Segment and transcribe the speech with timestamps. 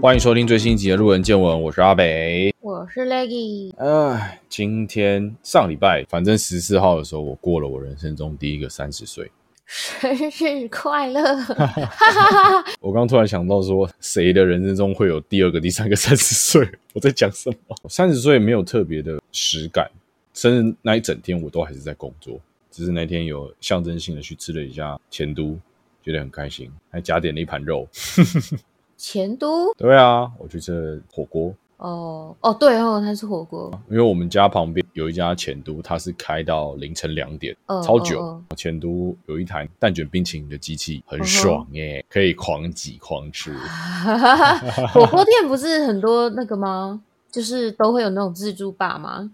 [0.00, 2.54] 欢迎收听最新一集的路人见闻，我是阿北。
[2.60, 9.30] 我是 Leggy，哎，今天上礼拜，反正十四号的时候，我过了我人生中第一个三十岁。
[9.66, 10.10] 生
[10.58, 11.22] 日快乐！
[12.80, 16.66] 我刚突然想到说，谁的人生中会有第二个、第三个三十岁？
[16.94, 17.76] 我在讲什么？
[17.86, 19.90] 三十岁没有特别的实感，
[20.32, 25.58] 生日那一整天我都还是在工作，只是那天有象征性的去吃了一下前都，
[26.02, 27.86] 觉得很开心，还加点了一盘肉。
[29.02, 38.20] 前都对啊，我去吃了火锅，哦哦对哦，它是火锅，因为我们家旁边有一家前都，它是开到凌晨两点，嗯超久。
[38.20, 43.56] 嗯前都有一台蛋卷冰淇淋的机器，很爽耶，可以狂挤狂吃。
[44.92, 47.00] 火锅店不是很多那个吗？
[47.30, 49.30] 就是都会有那种自助吧吗？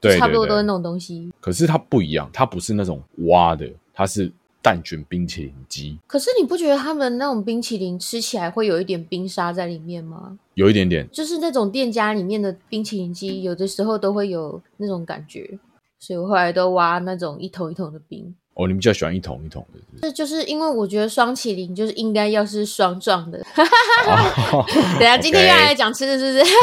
[0.00, 1.28] 对差不多都是那种东西。
[1.40, 10.38] 可是它不一样，它不是那种挖的，它是蛋卷冰淇淋机，可是你不觉得他们那种冰淇淋吃起来会有一点冰沙在里面吗？
[10.54, 11.08] 有一点点。
[11.12, 15.58] 就是那种店家里面的冰淇淋机，有的时候都会有那种感觉，
[15.98, 18.34] 所以我后来都挖那种一桶一桶的冰。
[18.54, 23.38] 哦，你比较喜欢一桶一桶的，是是这就是因为我觉得双麒麟就是应该要是双状的。
[23.38, 24.66] 哦
[24.98, 26.54] 等一下今天又 OK 来讲吃的，是不是？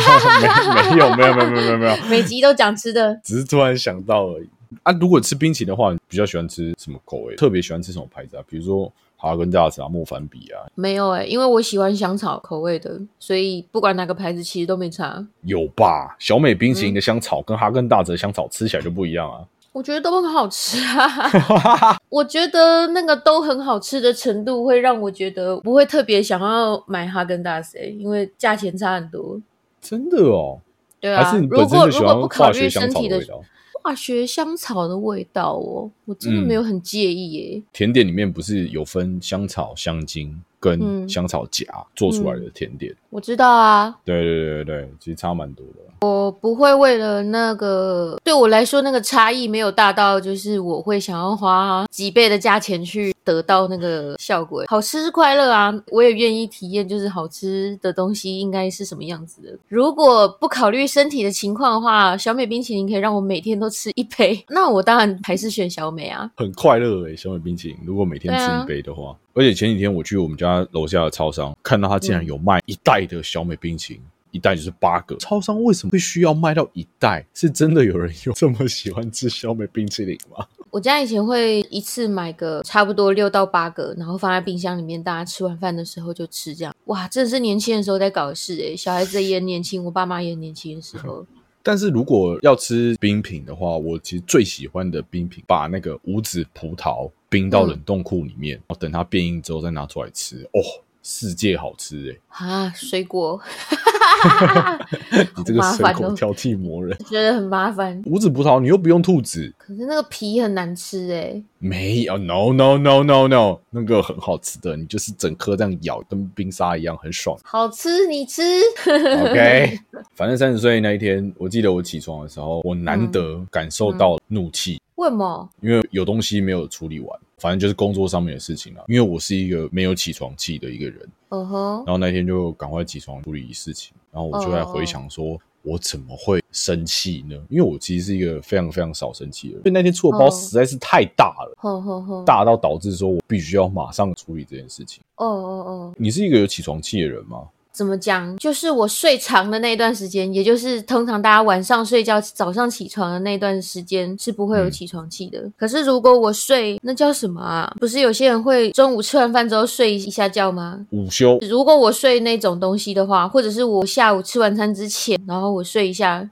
[0.92, 3.18] 没没有没有没有没有没有没有， 每集都讲吃的。
[3.24, 4.50] 只是突然想到而已。
[4.84, 7.36] 啊，如果吃冰淇淋的话，你比较喜欢吃什么口味？
[7.36, 8.44] 特别喜欢吃什么牌子啊？
[8.48, 15.26] 比如说哈根达斯啊、莫凡比啊，没有哎、因为我喜欢香草口味的，所以不管哪个牌子其实都没差。
[15.44, 16.16] 有吧？
[16.20, 19.46] 小美冰淇淋嗯的香草跟哈根达斯的香草吃起来就不一样啊。
[19.72, 29.38] 我觉得都很好吃啊， 我觉得那个都很好吃的程度会让我觉得不会特别想要买哈根达斯、欸，因为价钱差很多。
[29.82, 30.60] 真的哦，
[31.02, 33.42] 对啊，还是你如本身就喜果如果欢化学不考虑身草的味道？
[33.86, 36.48] 化学香草的味道哦，我真的嗯。
[36.48, 41.08] 没有很介意耶、甜点里面不是有分香草、香精跟嗯。
[41.08, 42.96] 香草荚做出来的甜点？
[43.16, 45.76] 我知道啊，对对对对对，其实差蛮多的。
[46.02, 54.66] 我不会为了那个对我来说那个差异没有大到，就是我会想要花几倍的价钱去得到那个效果。
[54.68, 59.58] 好吃是快乐啊，我也愿意体验，就是好吃的东西应该是什么样子的。
[59.70, 66.30] 如果不考虑身体的情况的话，小美冰淇淋可以让我每天都吃一杯， 那我当然还是选小美啊。
[66.36, 75.16] 很快乐诶，小美冰淇淋，如果每天吃一杯的话，而且前几天我去我们家楼下的超商，看到他竟然有卖一袋的小美冰淇淋，一袋就是八个。
[75.18, 77.26] 超商为什么会需要卖到一袋？
[77.34, 80.46] 是真的有人有这么喜欢吃小美冰淇淋吗？
[80.72, 86.54] 我家以前会一次买个差不多六到八个，然后放在冰箱里面，大家吃完饭的时候就吃。
[86.54, 91.26] 这样，哇，真的是年轻的时候在搞的事诶、小孩子也年轻，我爸妈也年轻的时候。
[91.64, 100.60] 但是如果要吃冰品的话，我其实最喜欢的冰品，把那个无籽葡萄冰到冷冻库里面，然后等它变硬之后再拿出来吃，哦，
[101.08, 102.20] 世界好吃诶！
[102.30, 103.40] 啊，水果。
[105.38, 117.38] 你这个水果挑剔魔人，觉得很麻烦，无籽葡萄你又不用吐籽，可是那个皮很难吃诶、没有，no no no no no，那个很好吃的，你就是整颗这样咬，跟冰沙一样，很爽。
[117.44, 118.42] 好吃你吃。
[118.84, 119.80] OK，
[120.16, 125.50] 反正三十岁那一天，我记得我起床的时候，我难得感受到怒气，为什么？
[125.62, 128.84] 因为有东西没有处理完，反正就是工作上面的事情啊。
[128.88, 135.40] 因为我是一个没有起床气的一个人，嗯哼，然后那天就赶快起床处理事情，然后我就在回想说。
[135.68, 137.36] 我怎么会生气呢？
[137.50, 145.04] 因为我其实是一个非常非常少生气的人，因为那天出的包哦实在是太大了，哼哼哼，大到导致说我必须要马上处理这件事情。
[145.16, 147.48] 哦哦哦，你是一个有起床气的人吗？
[147.76, 148.38] 怎么讲？
[148.38, 155.52] 就是我睡长的那段时间，也就是通常大家晚上睡觉、早上起床的那段时间是不会有嗯起床气的。
[155.58, 157.76] 可是如果我睡，那叫什么啊？
[157.78, 160.86] 不是有些人会中午吃完饭之后睡一下觉吗？
[160.92, 166.30] 午休如果我睡那种东西的话，或者是我下午吃完餐之前，然后我睡一下，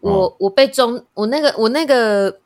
[0.00, 2.36] 我、哦我被中我那个我那个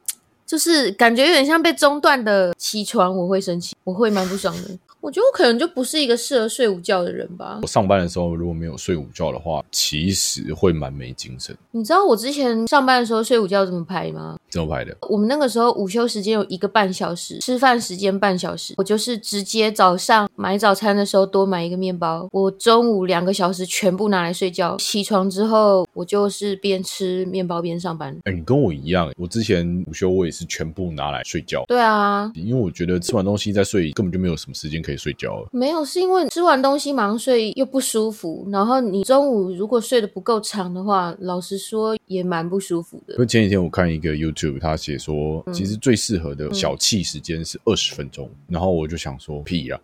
[0.47, 4.71] 就是感觉有点像被中断的起床，我会生气，我会蛮不爽的。
[5.05, 7.67] 我觉得我可能就不是一个适合睡午觉的人吧我。
[7.67, 11.55] 上班的时候如果没有睡午觉的话，其实会蛮没精神。
[11.73, 14.39] 你知道我之前上班的时候睡午觉怎么排吗？
[14.49, 14.97] 怎么排的？
[15.11, 18.73] 我们那个时候午休时间有一个半小时，吃饭时间半小时。
[18.79, 24.75] 我就是直接早上买早餐的时候多买一个面包，我中午两个小时全部拿来睡觉。
[24.79, 28.17] 起床之后，我就是边吃面包边上班。
[28.25, 35.49] 哎、你跟我一样，我之前午休我也是全部拿来睡觉，对啊，因为我觉得吃完东西再睡根本就没有什么时间可以睡觉了。
[35.53, 43.21] 没有是因为吃完东西马上睡又不舒服，然后你中午如果睡得不够长的话，老实说也蛮不舒服的因。
[43.21, 49.81] 为前几天我看一个 YouTube，他写说，嗯其实最适合的小憩时间是二十分钟，然后我就想说，屁呀，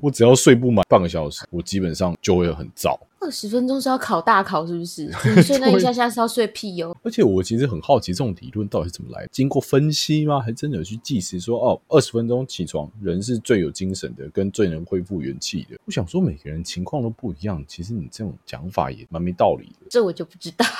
[0.00, 2.98] 我只要睡不满半个小时，我基本上就会很燥。
[3.20, 5.04] 二十分钟是要考大考是不是？
[5.36, 6.96] 你睡那一下下是要睡屁哦。
[7.04, 9.28] 而且我其实很好奇，这种理论到底是怎么来？
[9.30, 10.40] 经过分析吗？
[10.40, 15.78] 还真的有去计时说，哦，二十分钟起床，人是最有精神的，跟最能恢复元气的。
[15.84, 19.86] 我想说，每个人情况都不一样，其实你这种讲法也蛮没道理的。
[19.88, 20.66] 这我就不知道。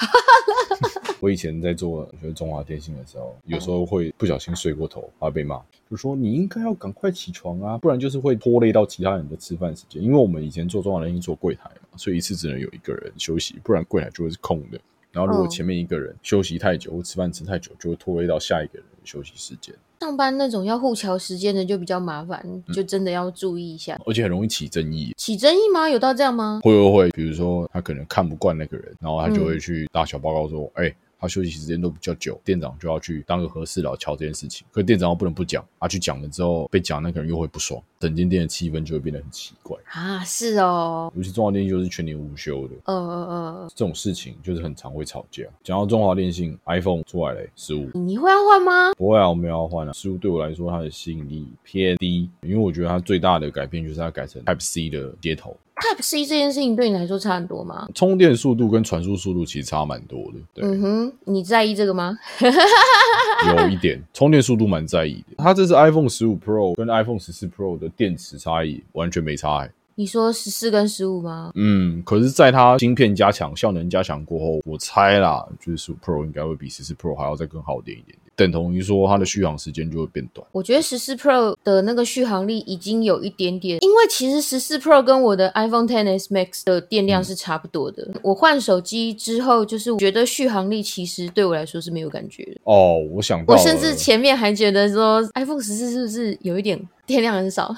[1.22, 10.02] 我以前在做就是中华电信的时候，有时候会不小心睡过头，还被骂，就说你应该要赶快起床啊，不然就是会拖累到其他人的吃饭时间。
[10.02, 14.80] 因为我们以前做中华电信做柜台嘛，所以一次只能有一个人休息，不然柜台就会是空的。
[15.12, 19.72] 然后如果前面一个人休息太久或吃饭吃太久，就会拖累到下一个人的休息时间。
[20.00, 23.96] 上班那种要互调时间的就比较麻烦，就真的要注意一下。
[24.04, 25.88] 而且很容易起争议，起争议吗？
[25.88, 26.60] 有到这样吗？
[26.64, 30.92] 会会会，比如说他可能看不惯那个人，然后他就会去打小报告说，哎。
[31.22, 34.66] 他休息时间都比较久，店长就要去当个和事佬瞧这件事情。
[34.72, 40.24] 可店长又不能不讲，他去讲了之后，被讲那个人又会不爽，整间店的气氛就会变得很奇怪啊！
[40.24, 45.44] 是哦，尤其中华电信就是全年无休的，嗯嗯嗯，这种事情就是很常会吵架。
[45.62, 48.92] 讲到中华电信，iPhone 出来了，十五，你会要换吗？
[48.94, 49.92] 不会啊，我没有要换啊。
[49.92, 55.56] 十五对我来说，它的吸引力偏低，因为我觉得它最大的改变就是它改成 Type C 的接头。
[55.82, 57.88] Type C 这件事情对你来说差很多吗？
[57.94, 60.62] 充电速度跟传输速度其实差蛮多的。
[60.62, 62.16] 嗯哼，你在意这个吗？
[62.40, 65.34] 有一点，充电速度蛮在意的。
[65.38, 69.68] 它这是 iPhone 十五 Pro 跟 iPhone 十四 Pro 的电池差异完全没差。
[69.94, 71.50] 你说十四跟十五吗？
[71.54, 78.16] 嗯，可是在它芯片加强、效能加强过后，我猜啦，就是十五 Pro 应该会比十四 Pro 还要再更好点一点。
[78.42, 80.46] 等同于说它的续航时间就会变短。
[80.52, 88.08] 我觉得十四 Pro 的那个续航力已经有一点点，因为其实十四 Pro 跟我的 iPhone XS Max 的电量是差不多的。
[88.22, 92.60] 我换手机之后，就是觉得续航力其实对我来说是没有感觉的。
[92.64, 96.80] 哦，我想到，我甚至前面还觉得说 iPhone 十四是不是有一点。
[97.04, 97.74] 电量很少，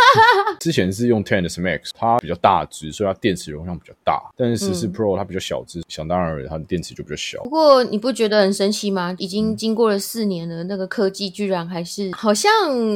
[0.60, 4.22] 之前是用 Ten S Max，它比较大只，所以它电池容量比较大。
[4.36, 7.42] 但是十四 Pro 它比较小只，想当然它的电池就比较小。
[7.44, 9.14] 不过你不觉得很神奇吗？
[9.18, 12.50] 已经经过了四年了，那个科技居然还是好像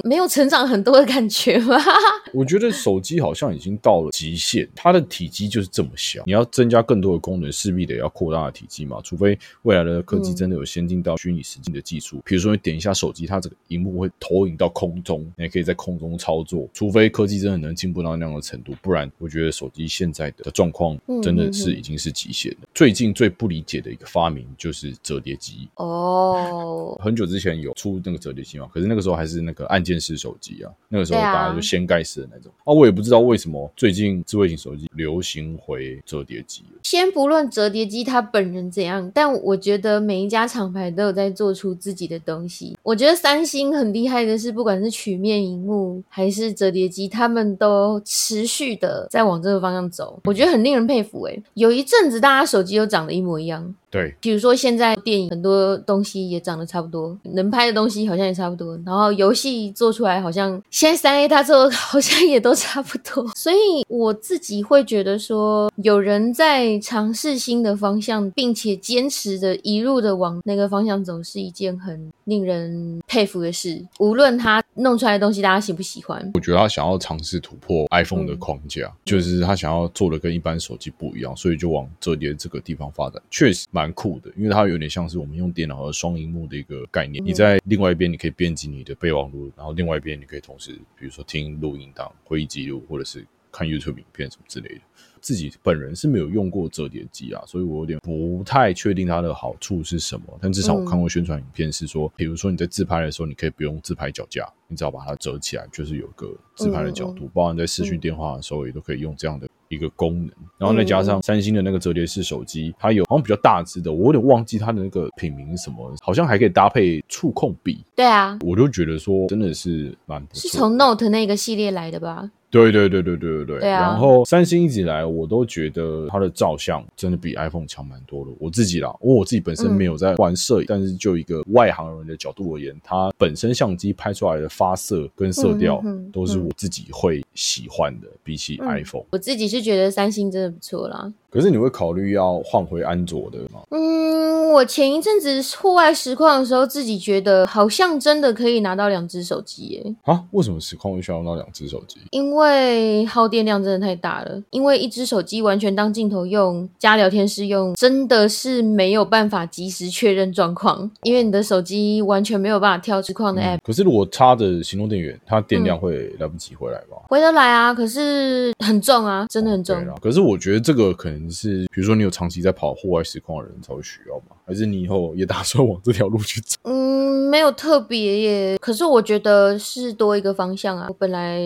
[0.05, 1.77] 没有成长很多的感觉吗？
[2.35, 6.23] 我觉得手机好像已经到了极限，它的体积就是这么小。
[6.27, 9.01] 你要增加更多的功能，势必得要扩大的体积嘛。
[9.03, 22.69] 除非未来的科技真的有先进到虚拟实境的技术，比如说你点一下手机，它这个荧幕会投影到空中，你还可以在空中操作，除非科技真的能进步到那样的程度，不然我觉得手机现在的状况真的是已经是极限了。
[22.75, 36.65] 最近最不理解的一个发明就是折叠机哦， 很久之前有出那个折叠机嘛，可是那个时候还是那个按键式手机啊，那个时候大家就掀盖式的那种啊，我也不知道为什么最近智慧型手机流行回折叠机。
[36.83, 42.77] 先不论折叠机它本人怎样，但我觉得每一家厂牌都有在做出自己的东西。
[42.83, 45.31] 我觉得三星很厉害的是，不管是曲面。
[45.61, 51.23] 屏幕还是折叠机，他们都持续的在往这个方向走，我觉得很令人佩服。
[51.25, 53.75] 哎，有一阵子大家手机都长得一模一样。
[53.91, 63.57] 对，比如说现在电影很多东西也长得差不多，能拍的东西好像也差不多，然后游戏做出来好像现在三 A 它做的好像也都差不多， 所以
[63.89, 73.85] 我自己会觉得说，有人在尝试新的方向，并且坚持着一路的往那个方向走，是一件很令人佩服的事。
[73.99, 83.67] 无论他弄出来的东西大家喜不喜欢，我觉得他想要尝试突破 iPhone 的框架，就是他想要做的跟一般手机不一样，所以就往折叠这个地方发展，确实。
[83.73, 87.25] 蛮酷的，因为它有点像是我们用电脑和双荧幕的一个概念。
[87.25, 94.81] 你在另外一边，你可以编辑你的备忘录，然后另外一边你可以同时，比如说听录音档、会议记录，或者是看 YouTube 影片什么之类的。
[95.21, 100.27] 自己本人是没有用过折叠机啊，所以我有点不太确定它的好处是什么。
[100.41, 107.29] 但至少我看过宣传影片，是说，比如说你在自拍的时候，你可以不用自拍脚架，你只要把它折起来，就是有个自拍的角度。
[107.33, 110.31] 包含在视讯电话的时候，也都可以用这样的一个功能。
[110.59, 117.85] 然后再加上三星的那个折叠式手机，它有好像比较大只的，我有点忘记它的那个品名是什么，好像还可以搭配触控笔。
[117.95, 120.41] 对啊，我就觉得说真的是蛮不错。
[120.41, 122.31] 是从 Note 那个系列来的吧？
[122.51, 128.31] 对对对对对对对，然后三星一直以来我都觉得它的照相真的比 iPhone 强蛮多的。
[128.39, 139.05] 我自己啦，因为我自己本身没有在玩摄影，但是就一个外行人的角度而言，它本身相机拍出来的发色跟色调都是我自己会喜欢的，比起 iPhone。
[139.13, 141.13] 我自己是觉得三星真的不错啦。
[141.31, 143.61] 可是你会考虑要换回安卓的吗？
[143.71, 149.95] 嗯，我前一阵子户外实况的时候，自己觉得好像真的可以拿到两只手机耶。
[150.03, 150.25] 啊？
[150.33, 152.01] 为什么实况会需要拿到两只手机？
[152.11, 154.43] 因为为耗电量真的太大了。
[154.51, 160.91] 因为一只手机完全当镜头用，加聊天室用，真的是没有办法及时确认状况。
[161.05, 166.97] 因为你的手机完全没有办法跳实况的 app，、可是如果插着行动电源，它电量会来不及回来吧？
[167.09, 176.57] 回得来啊，可是很重啊，真的很重可是我觉得这个可能是，比如说你有长期在跑户外实况的人才会需要嘛，还是你以后也打算往这条路去走？
[176.65, 180.87] 嗯，没有特别耶，可是我觉得是多一个方向啊。
[180.89, 181.41] 我本来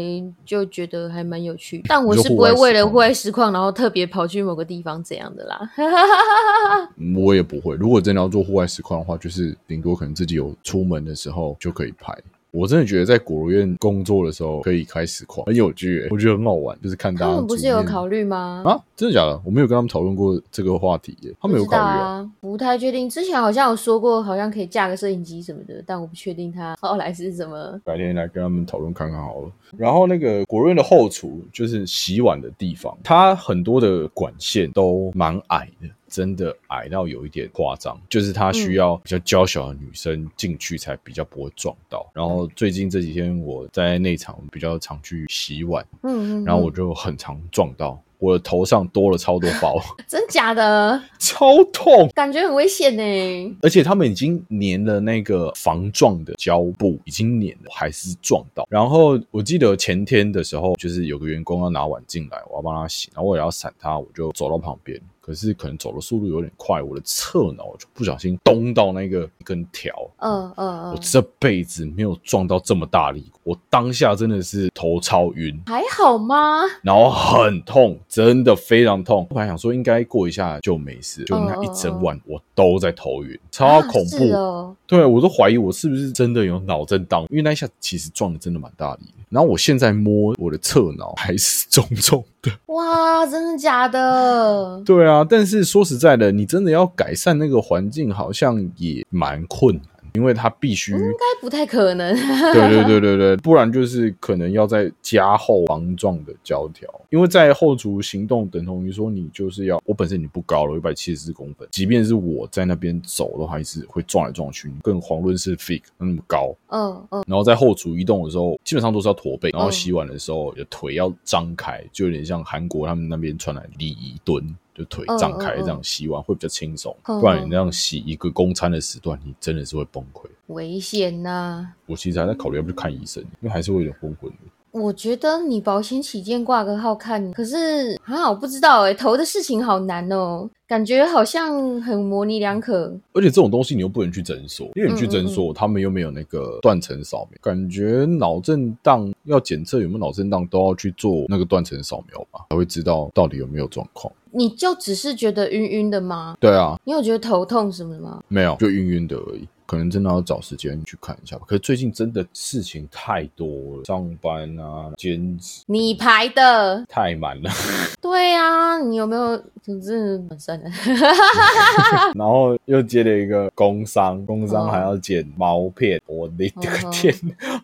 [0.44, 5.70] 就觉得还蛮有趣，但我是不会为了户外实况，然后特别跑去某个地方这样的啦。
[6.96, 7.76] 嗯我也不会。
[7.76, 12.16] 如果真的要做户外实况的话，就是顶多可能自己有出门的时候就可以拍。
[12.54, 18.62] 我真的觉得在果园院工作的时候可以开实况，很有趣、欸，我觉得很好玩，就是看大家他们不是有考虑吗？
[18.64, 18.80] 啊？
[18.94, 19.40] 真的假的？
[19.44, 21.98] 我没有跟他们讨论过这个话题耶、他们有考虑啊？
[21.98, 23.10] 啊，不太确定。
[23.10, 27.80] 之前好像有说过，好像可以架个摄影机什么的，但我不确定他 后来是怎么。
[27.84, 29.50] 改天来跟他们讨论看看好了。
[29.76, 35.88] 然后那个果润的后厨就是洗碗的地方，它很多的管线都蛮矮的。
[36.14, 42.08] 真的矮到有一点夸张，就是她需要比较娇小的女生进去才比较不会撞到。
[42.14, 52.08] 然后最近这几天我在内场比较常去洗碗，嗯嗯，然后我就很常撞到，我的头上多了超多包， 真假的超痛。
[52.14, 53.56] 感觉很危险呢。
[53.60, 58.64] 而且他们已经粘了那个防撞的胶布，已经粘了，还是撞到。
[58.70, 65.00] 然后我记得前天的时候，就是有个员工要拿碗进来，我要帮他洗，然后我也要闪他，我就走到旁边。
[65.24, 76.60] 可是可能走的速度有点快，我的侧脑就不小心咚到那个一根条，嗯嗯嗯，我这辈子没有撞到这么大力，我当下真的是头超晕，还好吗？
[76.82, 79.26] 然后很痛，真的非常痛。
[79.30, 84.76] 我本来想说应该过一下就没事，就那一整晚我都在头晕，超恐啊怖。
[84.86, 89.24] 对，我都怀疑我是不是真的有脑震荡，因为那一下其实撞的真的蛮大力的。
[89.30, 92.52] 然后我现在摸我的侧脑还是 重重的。
[92.74, 94.82] 哇，真的假的？
[94.84, 99.84] 对啊，但是说实在的，你真的要改善那个环境，好像也蛮困难，
[100.14, 100.92] 因为他必须。
[100.92, 102.14] 应该不太可能。
[102.52, 116.54] 对对对对对，不然就是可能要再加厚防撞的胶条，因为在后厨行动等同于说你就是要，我本身已经不高了，一百七十四公分，即便是我在那边走的话，还是会撞来撞去，更遑论是 fig 那么高。
[116.68, 124.42] 嗯嗯，然后在后厨移动的时候，基本上都是要驼背，然后洗碗的时候，你的腿要张开，就有点像韩国他们那边穿来礼仪蹲，
[124.74, 126.94] 就腿张开这样洗完会比较轻松。
[127.04, 130.26] 嗯不然你那样洗一个公餐的时段，你真的是会崩溃。
[130.48, 134.38] 危险呐、我其实还在考虑要不要去看医生，因为还是会有点昏昏的。
[134.72, 142.92] 我觉得你保险起见挂个号看，可是啊，我不知道哎、头的事情好难哦，感觉好像很模棱两可。
[143.12, 154.12] 而且这种东西你又不能去诊所，因为你去诊嗯所，他们又没有那个断层扫描，感觉脑震荡要检测有没有脑震荡，都要去做那个断层扫描吧，才会知道到底有没有状况。
[154.34, 156.36] 你就只是觉得晕晕的吗？
[156.40, 158.20] 对啊，你有觉得头痛什么的吗？
[158.28, 159.46] 没有，就晕晕的而已。
[159.66, 161.44] 可能真的要找时间去看一下吧。
[161.46, 163.46] 可是最近真的事情太多
[163.78, 167.50] 了，上班啊、兼职你排的，太满了，
[168.00, 169.42] 对啊，你有没有？
[169.64, 170.68] 真是蛮算了，
[172.14, 177.14] 然后又接了一个工伤，工商哦还要剪毛片，我的这个哦天，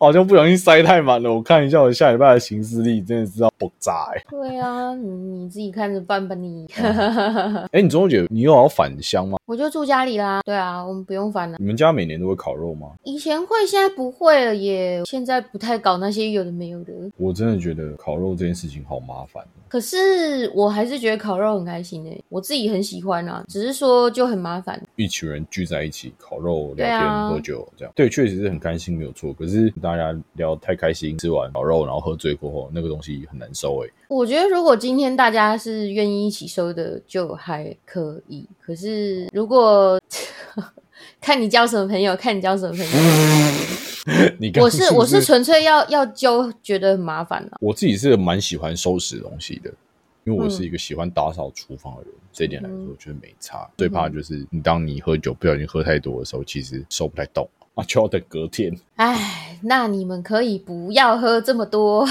[0.00, 1.30] 好像不小心塞太满了。
[1.30, 6.66] 我看一下我下礼拜的行事历，真的是要爆炸哎、对啊，你你自己看着办吧你。
[7.70, 9.36] 哎、你中秋节你又要返乡吗？
[9.44, 11.58] 我就住家里啦，对啊，我们不用返了。
[11.60, 12.92] 你们家每年都会烤肉吗？
[13.04, 15.02] 以前会，现在不会了耶。
[15.04, 16.92] 现在不太搞那些有的没有的。
[17.16, 19.44] 我真的觉得烤肉这件事情好麻烦。
[19.68, 24.80] 可是我还是觉得烤肉很开心诶，我自己很喜欢啊，只是说就很麻烦。
[24.96, 29.32] 一群人聚在一起烤肉、聊天、喝酒，这样对，确实是很开心，没有错。
[29.32, 33.88] 可是大家聊太开心，吃完烤肉然后喝醉过后，那个东西很难收哎。
[34.08, 38.44] 我觉得如果今天大家是愿意一起收的，就还可以。
[38.60, 40.00] 可是如果
[41.20, 42.84] 看你交什么朋友，看你交什么朋
[44.52, 47.58] 友， 我是我是纯粹要要揪，觉得很麻烦啊。
[47.60, 49.70] 我自己是蛮喜欢收拾东西的，
[50.24, 52.12] 因为我嗯是一个喜欢打扫厨房的人。
[52.32, 53.68] 这一点来说，我觉得没差。
[53.76, 57.46] 最怕就是你当你喝酒不小心喝太多的时候，其实收不太动
[57.80, 58.72] 啊，就要等隔天。
[58.96, 62.06] 哎，那你们可以不要喝这么多。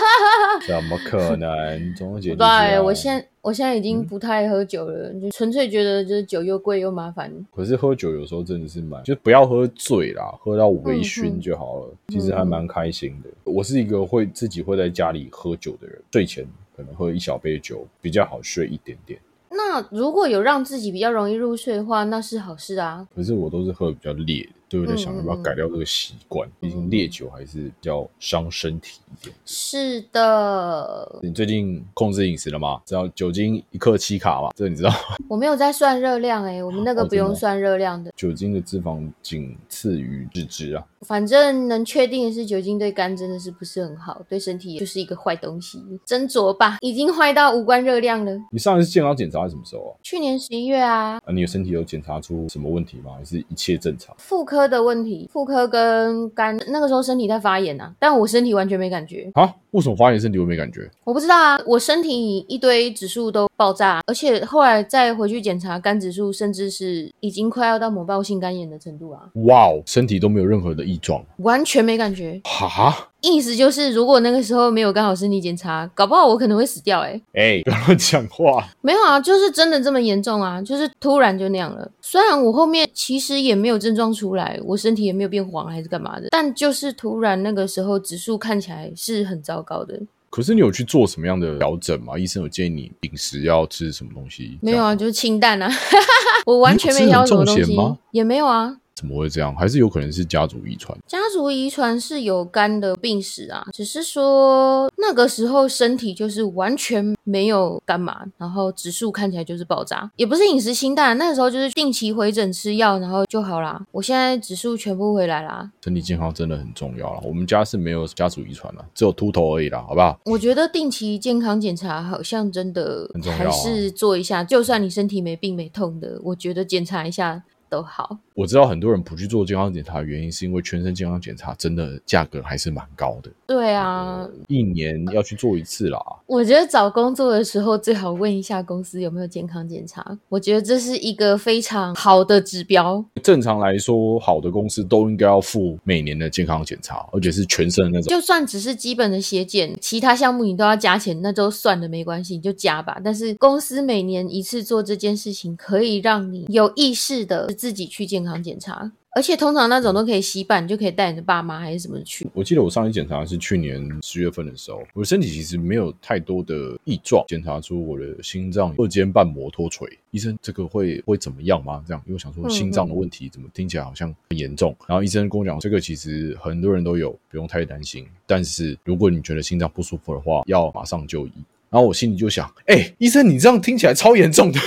[0.66, 1.94] 怎么可能？
[1.94, 7.30] 中秋节对，我现我现在已嗯经不太喝酒了，就纯粹觉得就是酒又贵又麻烦。
[7.54, 11.94] 可是喝酒有时候真的是蛮，就不要喝醉啦，喝到微醺就好了。
[12.08, 13.28] 其实还蛮开心的。
[13.44, 19.18] 我是一个会自己会在家里喝酒的人，睡前可能喝一小杯酒比较好睡一点点。
[19.54, 23.06] 那如果有让自己比较容易入睡的话，那是好事啊。
[23.14, 26.48] 可是我都是喝比较烈的，所以我在想嗯要不要改掉这个习惯。
[26.58, 29.36] 毕竟烈酒还是比较伤身体一点。
[29.44, 32.80] 是的，你最近控制饮食了吗？
[32.86, 34.48] 知道酒精一克七卡嘛？
[34.56, 34.96] 这个你知道吗？
[35.28, 38.10] 我没有在算热量诶、 我们那个不用算热量的。
[38.16, 40.82] 酒精的脂肪仅次于脂质啊。
[41.02, 45.82] 反正能确定的是，酒精对肝真的是不是很好，对身体就是一个坏东西。
[46.06, 48.32] 斟酌吧，已经坏到无关热量了。
[48.50, 49.92] 你上一次健康检查是什么时候啊？
[50.02, 53.12] 去年十一月啊，啊，你的身体有检查出什么问题吗？
[53.18, 54.14] 还是一切正常？
[54.16, 59.30] 妇科的问题，妇科跟肝，那个时候身体在发炎啊，但我身体完全没感觉。
[59.34, 59.52] 啊？
[59.72, 60.90] 为什么发炎身体会没感觉？
[61.04, 71.24] 我不知道啊，我身体一堆指数都爆炸，而且后来再回去检查肝指数，甚至是已经快要到膜爆性肝炎的程度啊，哇哦，身体都没有任何的异状。
[71.36, 72.40] 完全没感觉。
[72.42, 73.10] 哈？
[73.20, 77.22] 意思就是，如果那个时候没有刚好身体检查，搞不好我可能会死掉、欸。
[77.34, 78.68] 哎、不要乱讲话。
[78.80, 81.88] 没有啊，就是真的这么严重啊，就是突然就那样了。
[82.00, 90.00] 虽然我后面其实也没有症状出来，我身体也没有变黄还是干嘛的，但就是突然那个时候指数看起来是很糟糕的。
[90.32, 92.18] 可是你有去做什么样的调整吗？
[92.18, 94.58] 医生有建议你饮食要吃什么东西？
[94.62, 95.70] 没有啊，就是清淡啊，
[96.46, 97.76] 我完全没挑什么东西
[98.12, 98.78] 也没有啊。
[99.02, 99.52] 怎么会这样？
[99.56, 100.96] 还是有可能是家族遗传？
[101.08, 113.84] 家族遗传是有肝的病史啊，只是说那个时候身体就是完全没有干嘛，然后指数看起来就是爆炸，也不是饮食清淡，那个时候就是定期回诊吃药，然后就好啦。
[113.90, 117.20] 我现在指数全部回来啦，身体健康真的很重要了。
[117.24, 120.16] 我们家是没有家族遗传了，只有秃头而已啦，好不好？
[120.26, 127.42] 我觉得定期健康检查好像真的很重要啊还是做一下，就算你身体没病没痛的，我觉得检查一下
[127.72, 128.18] 都好。
[128.34, 135.98] 我知道很多人不去做健康检查，的原因是因为全身健康检查真的价格还是蛮高的，对啊，一年要去做一次啦。
[136.26, 143.02] 我觉得找工作的时候最好问一下公司有没有健康检查，我觉得这是一个非常好的指标。
[143.22, 148.10] 正常来说，好的公司都应该要付每年的健康检查，而且是全身的那种。
[148.10, 152.98] 就算只是基本的血检，其他项目你都要加钱，那都算了，没关系，你就加吧。
[153.04, 162.26] 但是公司每年一次做这件事情，可以让你有意识的自己去健康检查，而且通常那种都可以稀办，你就可以带你的爸妈还是什么去。
[162.34, 169.88] 我记得我上一次检查是去年十月份的时候，我的身体其实没有太多的异状，检查出我的心脏二尖瓣膜脱垂。
[170.10, 171.80] 医生，这个会会怎么样吗？
[171.86, 174.74] 这样，因为我想说嗯心脏的问题怎么听起来好像很严重。
[174.88, 178.04] 然后医生跟我讲，这个其实很多人都有，不用太担心。
[178.26, 181.32] 但是如果你觉得心脏不舒服的话，要马上就医。
[181.70, 184.60] 然后我心里就想，哎、医生，你这样听起来超严重的。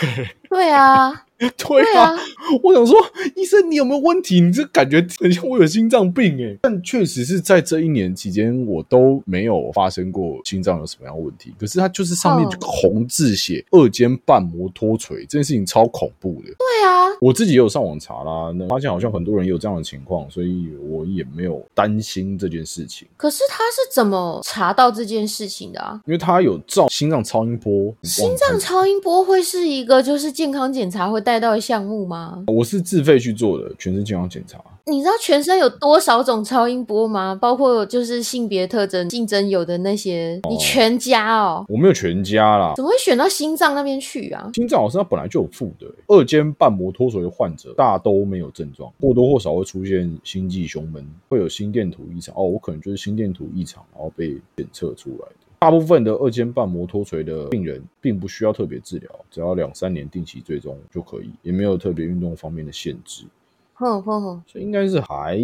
[0.57, 1.49] 对啊，对
[1.83, 2.19] 对啊，啊，
[2.63, 2.97] 我想说，
[3.35, 4.39] 医生你有没有问题？
[4.39, 6.57] 你这感觉很像我有心脏病哎。
[6.61, 11.53] 但确实是在这一年期间，我都没有发生过心脏有什么样的问题。
[11.59, 16.53] 可是它就是上面红字写二尖瓣膜脱垂，这件事情超恐怖的。
[16.57, 25.99] 对啊，我自己也有上网查啦，那发现好像很多人也有这样的情况，所以我也没有担心这件事情，可是他是怎么查到这件事情的啊？
[26.05, 27.93] 因为他有照心脏超音波。
[28.03, 32.43] 心脏超音波会是一个就是健康检查会带到的项目吗？
[32.47, 34.61] 我是自费去做的全身健康检查。
[34.87, 37.35] 你知道全身有多少种超音波吗？
[37.41, 44.51] 包括就是性别特征、竞争有的那些，你全家哦，我没有全家啦，怎么会选到心脏那边去啊？
[44.53, 52.35] 心脏好像本来就有负的，二尖瓣膜脱垂的患者大都没有症状，或多或少会出现心悸、胸闷，会有心电图异常。
[52.35, 55.44] 哦，我可能就是心电图异常，然后被检测出来的。
[55.59, 63.25] 大部分的二尖瓣膜脱垂的病人并不需要特别治疗，只要两三年定期追踪就可以，也没有特别运动方面的限制，
[63.73, 65.39] 哼哼哼，所以应该是还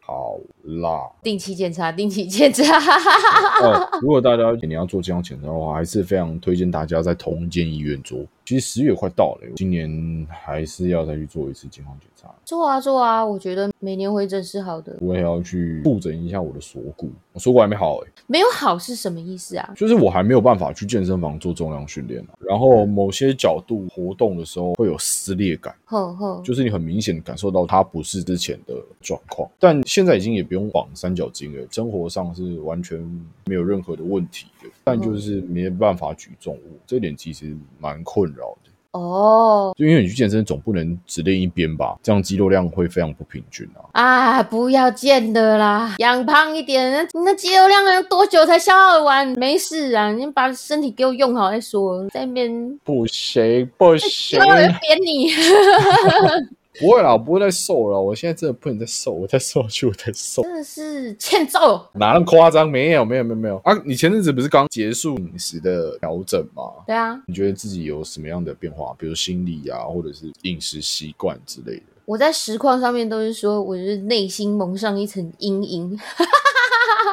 [0.00, 1.08] 好啦。
[1.22, 2.62] 定期检查，定期检查。
[3.62, 8.18] 哦，如果大家你要做健康检查的话，还是非常推荐大家在同一间医院做。
[8.44, 12.32] 其实十月快到了，今年还是要再去做一次健康检查。
[12.44, 14.96] 做啊做啊，我觉得每年回诊是好的。
[15.00, 19.74] 我也要去复诊一下我的锁骨，我说过还没好诶、没有好是什么意思啊？
[19.76, 29.46] 就是我还没有办法去健身房做重量训练啊然后某些角度活动的时候会有撕裂感，哼哼，就是你很明显地感受到它不是之前的状况。
[29.60, 32.98] 但现在已经也不用绑三角巾了，生活上是完全
[33.44, 38.65] 没有任何的问题的，但就是没办法举重物，这点其实蛮困扰的。
[38.92, 43.84] 哦就因为你去健身总不能只练一边吧，这样肌肉量会非常不平均啊。
[43.92, 49.26] 啊，不要见的啦，养胖一点，那那肌肉量要多久才消耗完？
[49.38, 55.30] 没事啊，你把身体给我用好再说，在那边不行不行有人扁你。
[56.78, 57.98] 不会啦，我不会再瘦了。
[57.98, 61.82] 我现在真的不能再瘦，我再瘦下去我再瘦，真的是欠揍。
[61.94, 62.68] 哪那么夸张？
[62.68, 63.72] 没有没有没有没有啊！
[63.86, 66.64] 你前阵子不是刚结束饮食的调整吗？
[66.86, 68.94] 对啊，你觉得自己有什么样的变化？
[68.98, 71.82] 比如心理啊，或者是饮食习惯之类的？
[72.04, 75.98] 我在实况上面都是说，我就是内心蒙上一层阴影。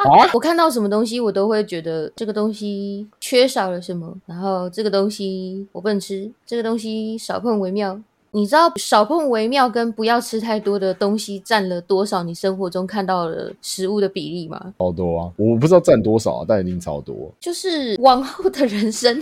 [0.06, 8.00] 啊 我看到什么东西，我都会觉得这个东西缺少了什么，然后这个东西我不能吃，这个东西少碰为妙。
[8.36, 14.74] 你知道少碰为妙跟不要吃太多的东西占了多少你生活中看到的食物的比例吗？
[14.80, 15.32] 超多啊！
[15.38, 17.32] 我不知道占多少啊，但一定超多。
[17.40, 19.22] 就是往后的人生，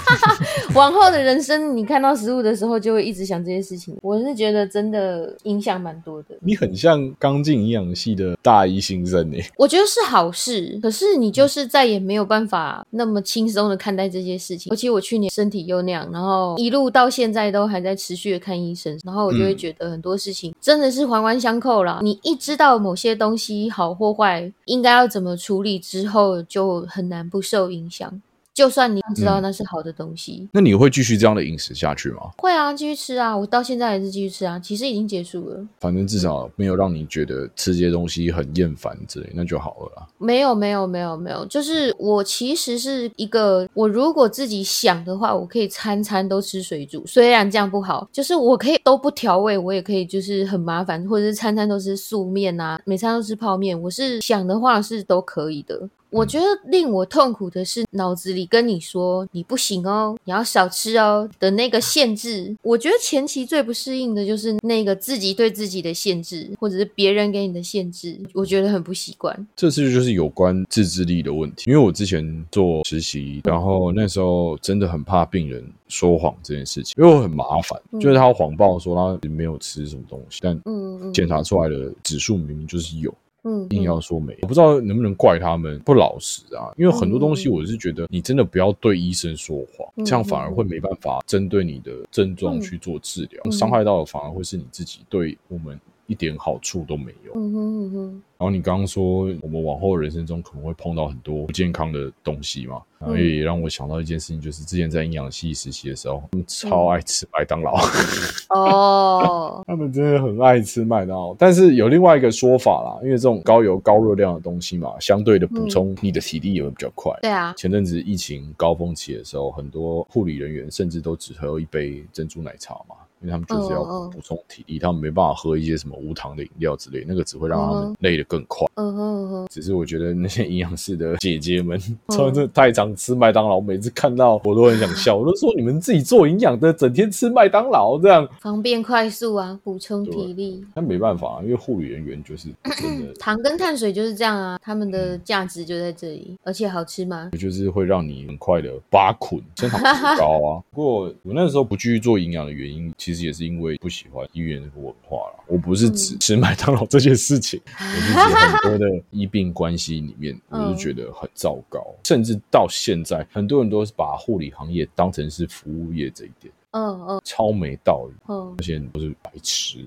[0.74, 3.94] 往后的人生，你看到食物的时候就会一直想这些事情。
[4.00, 6.28] 我是觉得真的影响蛮多的。
[6.40, 14.70] 你很像刚进营养系的大一新生诶、我觉得是好事，可是你就是再也没有办法那么轻松的看待这些事情。
[14.70, 22.00] 尤其我去年身体又那样，然后一路到现在都还在持续的看医生，然后我就会觉得很多事情真的是环环相扣啦。
[22.02, 28.22] 你一知道某些东西好或坏，应该要怎么处理之后，就很难不受影响。
[28.58, 32.22] 就算你知道那是好的东西，那你会继续这样的饮食下去吗？
[32.38, 34.58] 会啊，继续吃啊，我到现在还是继续吃啊。
[34.58, 35.64] 其实已经结束了。
[35.78, 40.08] 反正至少没有让你觉得吃这些东西很厌烦之类，那就好了啦。
[40.18, 55.88] 没有没有没有没有，就是我其实是一个，我如果自己想的话，我可以餐餐都吃水煮，虽然这样不好，就是我可以都不调味，我也可以就是很麻烦，或者是餐餐都吃素面啊，每餐都吃泡面，我是想的话是都可以的。
[56.10, 62.56] 我觉得令我痛苦的是脑子里跟你说你不行哦，你要少吃哦的那个限制。
[62.62, 69.46] 我觉得前期最不适应的就是那个自己对自己的限制，或者是别人给你的限制，我觉得很不习惯。
[69.54, 83.12] 这次就是有关自制力的问题，因为我之前做实习，然后那时候真的很怕病人说谎这件事情，因为我很麻烦，嗯就是他谎报说他没有吃什么东西，但嗯嗯检查出来的指数明明就是有，
[83.48, 84.32] 嗯，硬要说没。
[84.34, 87.52] 有，我不知道能不能怪他们不老实啊，因为很多东西嗯。
[87.52, 93.52] 我是觉得你真的不要对医生说谎，嗯这样反而会没办法针对你的症状去做治疗，嗯。
[93.52, 97.32] 伤害到的反而会是你自己，对我们一点好处都没有。
[97.34, 103.06] 嗯哼嗯哼，然后你刚刚说我们往后人生中可能会碰到很多不健康的东西嘛，嗯。
[103.06, 107.76] 然后也让我想到一件事情，就是之前在营养系实习的时候，他们超爱吃麦当劳，
[108.50, 111.34] 哦， 他们真的很爱吃麦当劳。
[111.34, 117.12] 但是有另外一个说法啦，因为这种高油高热量的东西嘛，相对的补充你的体力也会比较快。
[117.22, 128.66] 对啊，前阵子疫情高峰期的时候，很多护理人员甚至都只喝一杯珍珠奶茶嘛，因为他们就是要补充体力，他们没办法喝一些什么无糖的饮料之类，那个只会让他们累得更快。
[128.74, 135.16] 嗯哼嗯哼，只是我觉得那些营养师的 姐姐们，嗯真的太常吃麦当劳，每次看到我都很想笑。
[135.16, 140.64] 我都说你们自己做营养的，整天吃麦当劳这样，方便快速啊，补充体力。
[140.74, 142.48] 那没办法，啊因为护理人员就是
[142.80, 147.30] 真的，糖跟碳水就是这样啊，他们的价值就在这里，而且好吃吗？
[147.38, 150.62] 就是会让你很快的扒捆，升糖指高啊。
[150.70, 155.42] 不过我那时候不继续做营养的原因，其实也是因为不喜欢医院那个文化啦。
[155.46, 161.82] 我不是指吃麦当劳这件事情，我是指很多的医病关系里面，我嗯就觉得很糟糕。
[162.04, 168.14] 甚至到现在，很多人都是把护理行业当成是服务业这一点，嗯嗯超没道理。
[168.28, 169.78] 嗯而且都是白痴，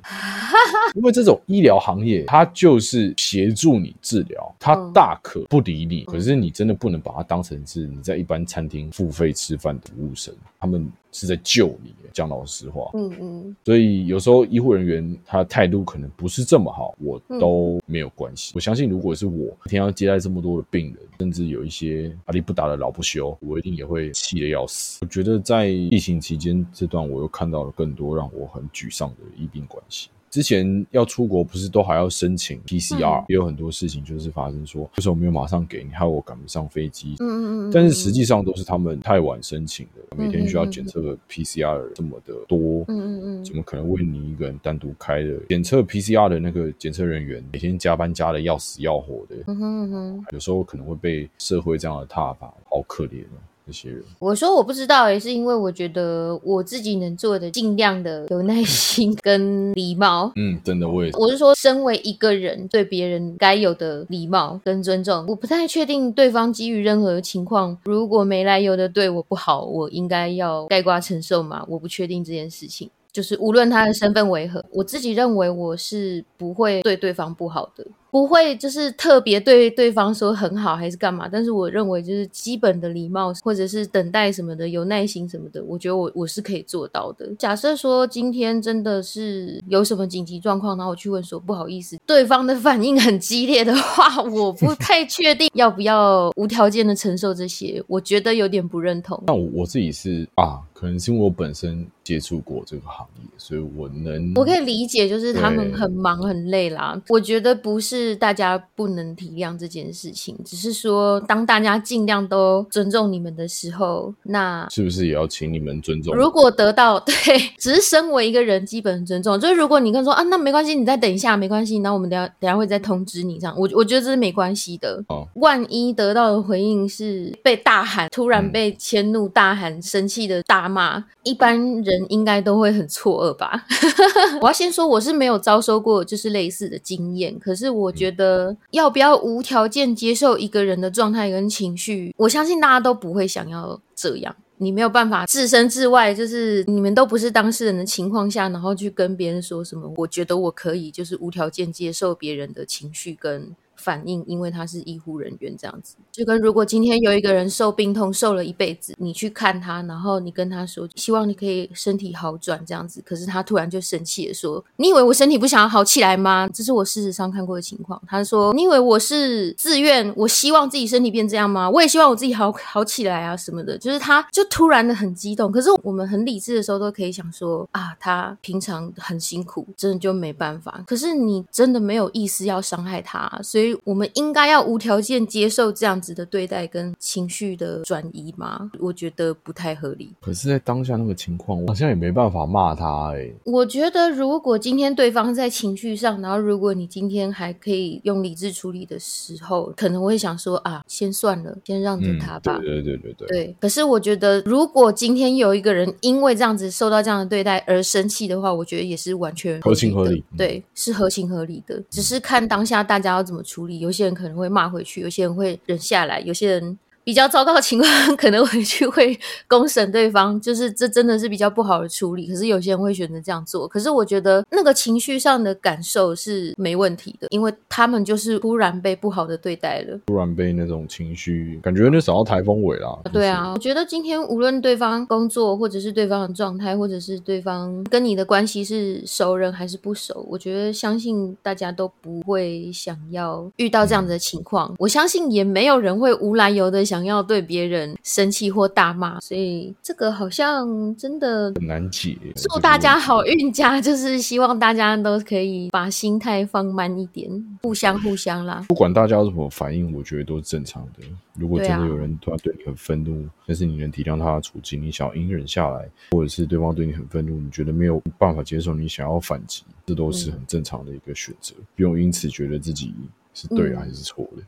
[0.96, 11.94] 因为这种医疗行业，它就是协助你治疗，它嗯大可不理你，可是你真的不能把它当成是你在一般餐厅付费吃饭的服务生，他们是在救你。
[12.14, 18.52] 讲老实话，嗯嗯所以有时候医护人员他态度可能不是这么好，我都没有关系。
[18.54, 24.98] 我相信，如果是我一天要接待这么多的病人，甚至有一些阿力不打的老不休，我一定也会气得要死。
[25.04, 30.10] 我觉得在疫情期间这段，我又看到了更多让我很沮丧的医病关系。
[30.32, 33.26] 之前要出国，不是都还要申请 PCR，、嗯。
[33.28, 37.16] 也有很多事情就是发生说，为什么没有马上给你，害我赶不上飞机。
[37.20, 43.46] 嗯嗯嗯，但是实际上都是他们太晚申请的，每天需要检测个 PCR 这么的多，嗯嗯嗯。
[43.46, 45.38] 怎么可能为你一个人单独开的？
[45.50, 54.04] 检测 PCR 的那个检测人员，每天加班加的要死要活的，嗯哼嗯哼，有时候可能会被社会这样的踏伐，好可怜哦，这些人。
[54.20, 60.32] 我说我不知道，也是因为我觉得我自己能做的，尽量的有耐心跟礼貌。
[60.36, 71.66] 嗯，真的我也是我是说，身为一个人，对别人该有的礼貌跟尊重，我不太确定对方基于任何情况，如果没来由的对我不好，我应该要盖瓜承受吗？
[71.68, 72.90] 我不确定这件事情。
[73.12, 81.28] 就是无论他的身份为何，我自己认为我是不会对对方不好的，不会就是特别对对方说很好还是干嘛。
[81.32, 87.34] 但是我认为就是基本的礼貌或者是等待什么的，有耐心什么的，我觉得我我是可以做到的。
[87.40, 99.24] 假设说今天真的是有什么紧急状况，然后我去问说不好意思，对方的反应很激烈的话，我不 太确定要不要无条件的承受这些，我觉得有点不认同。
[99.28, 107.02] 那我我自己是啊，可能是因为我本身接触过这个行业，所以我能我可以理解，就是他们很忙很累啦。
[107.10, 116.16] 我觉得不是是大家不能体谅这件事情，只是说当大家尽量都尊重你们的时候，那是不是也要请你们尊重？
[116.16, 117.14] 如果得到 对，
[117.58, 125.04] 只是身为一个人基本尊重，就是如果你跟说啊，那没关系，你再等一下，没关系，那我们等下等下会再通知你这样，我我觉得这是没关系的。
[125.08, 133.66] 哦万一得到的回应是被大喊，突然嗯被迁怒、大喊、生气的大骂，一般人应该都会很错愕吧。
[134.42, 144.36] 我要先说，我是没有遭受过就是类似的经验，可是我觉得要不要无条件接受一个人的状态跟情绪，我相信大家都不会想要这样。
[144.58, 149.92] 你没有办法置身事外，就是你们都不是当事人的情况下，然后去跟别人说什么？
[149.98, 155.96] 我觉得我可以，就是无条件接受别人的情绪跟反应，因为他是医护人员这样子。
[156.12, 168.00] 就跟如果今天有一个人受病痛受了一辈子，你去看他，然后你跟他说，希望你可以身体好转这样子，可是他突然就生气的说：“你以为我身体不想要好起来吗？”这是我事实上看过的情况。
[168.08, 171.70] 他说：“你以为我是自愿，我希望自己身体变这样吗？
[171.70, 180.84] 我也希望我自己好好起来啊什么的。”就是他就突然的很激动，可是我们很理智的时候都可以想说啊，他平常很辛苦，真的就没办法。
[180.86, 188.70] 可是你真的没有意思要伤害他，所以以我们应该要无条件接受这样子的对待跟情绪的转移吗？
[188.80, 190.12] 我觉得不太合理。
[190.22, 202.60] 可是，在当下那个情况，我好像也没办法骂他哎、我觉得，如果今天对方在情绪上，然后如果你今天还可以用理智处理的时候，可能会想说啊，先算了，先让着嗯他吧。
[202.60, 216.78] 对对对对对，对，可是我觉得，如果今天有一个人因为这样子受到这样的对待而生气的话，我觉得也是完全合情合理嗯对，是合情合理的，只是看当下大家要怎么处有些人可能会骂回去，有些人会忍下来，有些人。
[217.04, 222.28] 比较糟糕的情况， 可能回去会公审对方，就是这真的是比较不好的处理。
[222.28, 230.00] 可是有些人会选择这样做，可是我觉得那个情绪上的感受是没问题的，因为他们就是突然被不好的对待了。
[230.06, 232.98] 突然被那种情绪，感觉有点扫到台风尾啦。
[233.12, 244.74] 对啊，我觉得今天无论对方工作，或者是对方的状态，或者是对方跟你的关系是熟人还是不熟，我觉得相信大家都不会想要遇到这样子的情况。
[244.78, 252.18] 我相信也没有人会无来由的想要对别人生气或大骂，所以这个好像真的很难解。
[252.36, 258.66] 祝大家好运家，就是希望大家都可以把心态放慢一点，互相互相啦。
[258.68, 261.08] 不管大家有什么反应，我觉得都是正常的。
[261.36, 272.94] 如果真的有人突然对你很愤怒，但是你能体谅他的处境，你想要隐忍下来，或者是对方对你很愤怒，你觉得没有办法接受，你想要反击，这都是很正常的一个选择，不用因此觉得自己
[273.34, 274.42] 是对还是错的。
[274.42, 274.46] 嗯，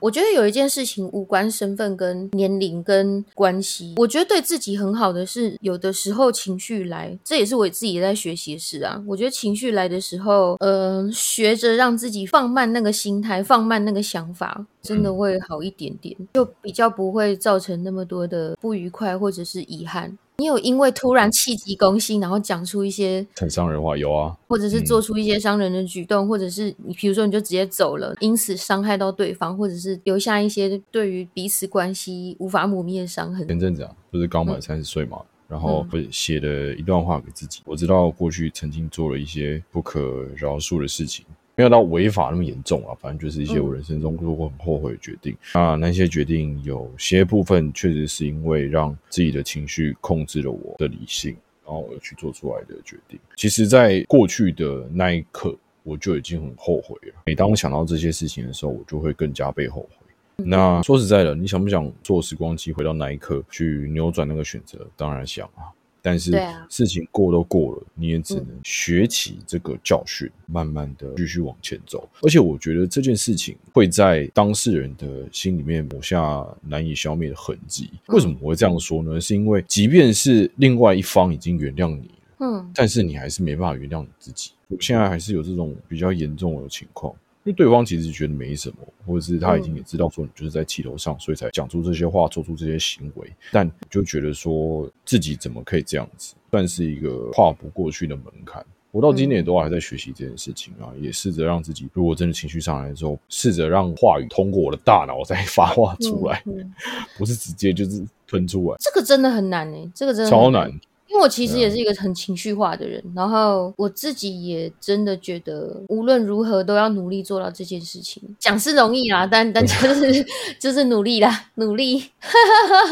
[0.00, 3.94] 我觉得有一件事情无关身份、跟年龄、跟关系。
[3.96, 9.02] 我觉得对自己很好的是，有的时候情绪来，这也是我自己在学习的事啊。
[9.06, 20.16] 我觉得情绪来的时候，呃，学着让自己放慢那个心态，放慢那个想法，真的会好一点点，就比较不会造成那么多的不愉快或者是遗憾。
[20.40, 33.48] 你有因为突然气急攻心，然后讲出一些很伤人话有啊，或者是做出一些伤人的举动，或者是你比如说你就直接走了，因此伤害到对方，或者是留下一些对于彼此关系无法抹灭的伤痕。
[33.48, 37.60] 前阵子啊，不是刚满三十岁嘛，然后嗯不是写了一段话给自己。
[37.64, 41.26] 我知道过去曾经做了一些不可饶恕的事情，
[41.58, 45.36] 没有到违法那么严重啊，反正就是一些我人生中做过很后悔的决定。
[45.54, 53.18] 那那些决定有些部分确实是因为让自己的情绪控制了我的理性，然后而去做出来的决定。
[53.34, 57.14] 其实，在过去的那一刻，我就已经很后悔了。
[57.26, 60.44] 每当我想到这些事情的时候，我就会更加被后悔。
[60.44, 64.86] 那说实在的，你想不想坐时光机回到那一刻去扭转那个选择？
[64.96, 65.74] 当然想啊。
[66.02, 66.32] 但是
[66.68, 72.08] 事情过都过了，你也只能学起这个教训，慢慢的继续往前走。
[72.22, 77.90] 而且我觉得这件事情会在当事人的心里面抹下难以消灭的痕迹。
[78.06, 79.20] 为什么我会这样说呢？
[79.20, 84.52] 是因为即便是另外一方已经原谅你，嗯但是你还是没办法原谅你自己。
[84.68, 98.64] 我现在还是有这种比较严重的情况，因为对方其实觉得没什么，或者是他已经也知道说你就是在气头上，所以才讲出这些话，做出这些行为，但就觉得说自己怎么可以这样子，算是一个跨不过去的门槛。
[98.90, 106.58] 我到今年也都还在学习这件事情啊，也试着让自己，如果真的情绪上来之后，试着让话语通过我的大脑再发话出来，嗯。
[106.60, 106.74] 嗯
[107.18, 110.72] 不是直接就是吞出来，这个真的很难诶、这个真的超难。
[111.08, 118.22] 因为我其实也是一个很情绪化的人，然后我自己也真的觉得无论如何都要努力做到这件事情。
[118.38, 120.26] 讲是容易啦，但但就是
[120.60, 122.04] 就是努力啦，努力。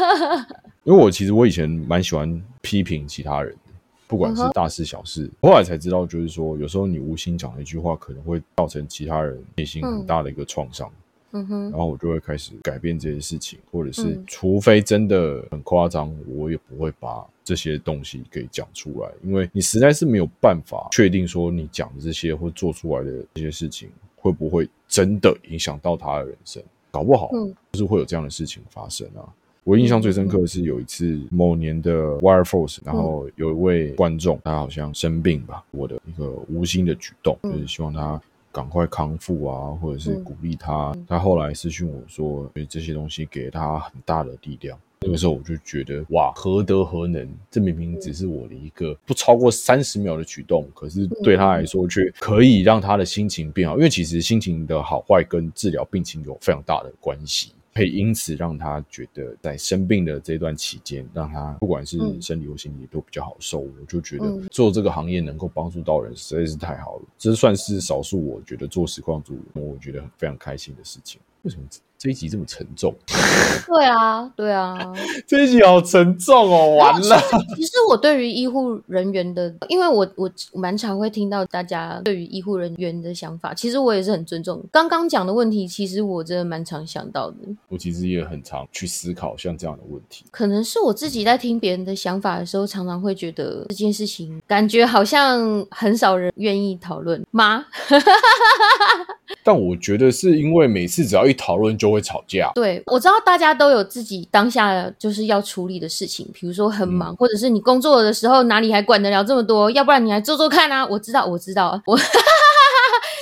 [0.83, 3.71] 因为我其实我以前蛮喜欢批评其他人的，
[4.07, 5.29] 不管是大事小事。
[5.41, 10.87] 后来才知道，就是说有时候你无心讲的一句话，可能会造成其他人内心很大的一个创伤。
[10.87, 14.23] 嗯哼，然后我就会开始改变这些事情，或者是嗯。
[14.25, 27.53] 除非真的很夸张，我也不会把这些东西给讲出来，因为你实在是没有办法确定说你讲的这些或做出来的这些事情会不会真的影响到他的人生，搞不好嗯。
[27.73, 29.27] 就是会有这样的事情发生啊。
[29.63, 37.51] 我印象最深刻的是有一次某年的 Wire Force，然后有一位观众他好像生病吧，我的一个无心的举动，嗯。
[37.51, 38.21] 就是希望他
[38.57, 40.91] 赶快康复啊，或者是嗯鼓励他。
[41.07, 44.75] 他后来私讯我说，因为这些东西给他很大的力量。
[45.01, 47.29] 那个时候我就觉得，哇，何德何能？
[47.51, 53.77] 这明明只是我的一个不超过三十秒的举动，可是对他来说却可以让他的心情变好。
[53.77, 57.51] 因为其实心情的好坏跟治疗病情有非常大的关系。
[57.77, 63.59] 可以因此让他觉得在生病的这段期间，让他不管是嗯生理或心理都比较好受。
[63.59, 67.05] 我就觉得嗯做这个行业能够帮助到人，实在是太好了。
[67.19, 71.21] 这算是少数我觉得做实况组我觉得非常开心的事情。
[71.43, 71.63] 为什么
[71.97, 72.93] 这一集这么沉重？
[73.67, 74.77] 对啊，对啊。
[75.25, 77.19] 这一集好沉重哦，完了。
[77.55, 84.63] 其实我对于医护人员的，因为我我蛮常会听到大家对于医护人员的想法，其实我也是很尊重。
[84.71, 87.37] 刚刚讲的问题，其实我真的蛮常想到的。
[87.67, 90.23] 我其实也很常去思考像这样的问题。
[90.29, 97.65] 可能是我自己在听别人的想法的时候，常常会觉得这件事情感觉好像很少人愿意讨论吗？
[99.43, 102.51] 但我觉得是因为每次只要一讨论就会吵架。
[102.55, 109.69] 对，我知道大家都有自己当下就是要处理的事情，比如说很忙，或者是你工作的时候哪里还管得了这么多？
[109.71, 110.85] 要不然你来做做看啊！
[110.85, 111.97] 我知道，我知道，我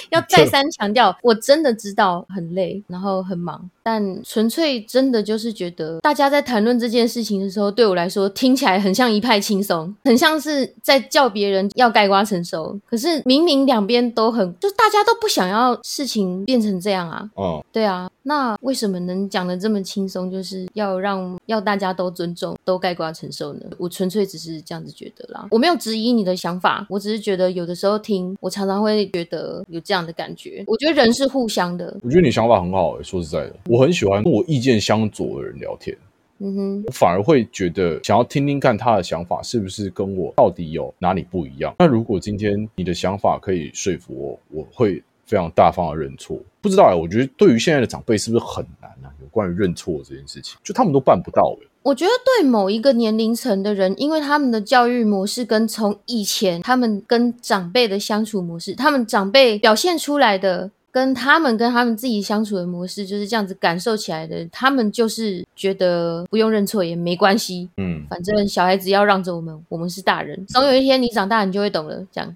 [0.09, 12.77] 要再三强调，我真的知道很累，然后很忙，但纯粹真的就是觉得大家在谈论这件事情的时候，对我来说听起来很像一派轻松，很像是在叫别人要盖瓜承受。
[12.89, 17.29] 可是明明两边都很，就大家都不想要事情变成这样啊。
[17.35, 20.31] 哦，对啊，那为什么能讲的这么轻松？
[20.31, 23.61] 就是要让要大家都尊重，都盖瓜承受呢？
[23.77, 30.63] 我纯粹只是这样子觉得啦，我没有质疑你的想法，我只是觉得有的时候听，我常常会觉得有这样的感觉。
[30.65, 33.03] 我觉得人是互相的，我觉得你想法很好、欸。
[33.03, 35.95] 说实在的，我很喜欢跟我意见相左的人聊天。
[36.39, 41.75] 嗯哼，我反而会觉得想要听听看他的想法是不是跟我到底有哪里不一样。
[41.79, 46.37] 那如果今天你的想法可以说服我，我会非常大方的认错。
[46.61, 49.07] 不知道哎、我觉得对于现在的长辈是不是很难啊？
[49.21, 60.71] 有关于认错这件事情，就他们都办不到哎、我觉得对某一个年龄层的人，因为他们的教育模式跟从以前他们跟长辈的相处模式，他们长辈表现出来的。
[60.95, 72.01] 跟他们跟他们自己相处的模式就是这样子感受起来的，他们就是觉得不用认错也没关系，嗯，反正小孩子要让着我们，我们是大人，总有一天你长大你就会懂了。
[72.13, 72.33] 这样，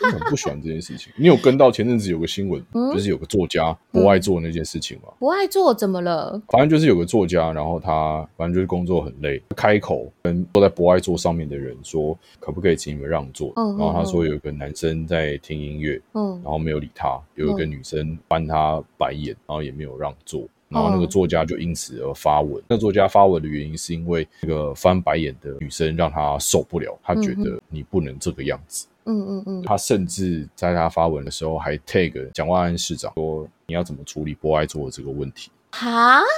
[0.00, 1.12] 我很不喜欢这件事情。
[1.16, 5.12] 你有跟到前阵子有个新闻，嗯就是有个作家不爱做那件事情吗？
[5.18, 6.40] 不爱做怎么了？
[6.48, 13.52] 反正就是有个作家，然后他反正就是工作很累，开口跟坐在不爱做上面的人说，可不可以请你们让座？
[13.56, 20.46] 然后他说有一个男生在听音乐，嗯然后没有理他，有一个女生翻他白眼，然后也没有让座。
[20.68, 22.60] 然后那个作家就因此而发文。
[22.66, 28.86] 那作家发文的原因是因为那个翻白眼的女生让他受不了，他觉得你不能这个样子。
[28.88, 35.50] 嗯嗯嗯嗯，他甚至在他发文的时候还 tag 蒋万安市长说你要怎么处理博爱座的这个问题。
[35.70, 36.20] 哈。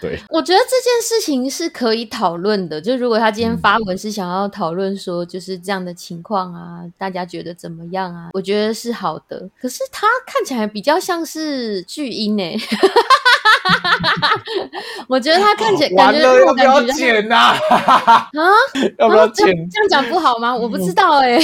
[0.00, 2.80] 对，我觉得这件事情是可以讨论的。
[2.80, 8.30] 就如果他今天发文是想要讨论说就是这样的情况啊，大家觉得怎么样啊？
[8.32, 9.50] 我觉得是好的。
[9.60, 12.42] 可是他看起来比较像是巨婴呢、
[15.08, 17.36] 我觉得他看起来感觉让我感觉比较像呐、
[17.70, 18.28] 啊？
[18.98, 19.48] 要不要剪？
[19.48, 20.54] 样这样讲不好吗？
[20.54, 21.38] 我不知道哎、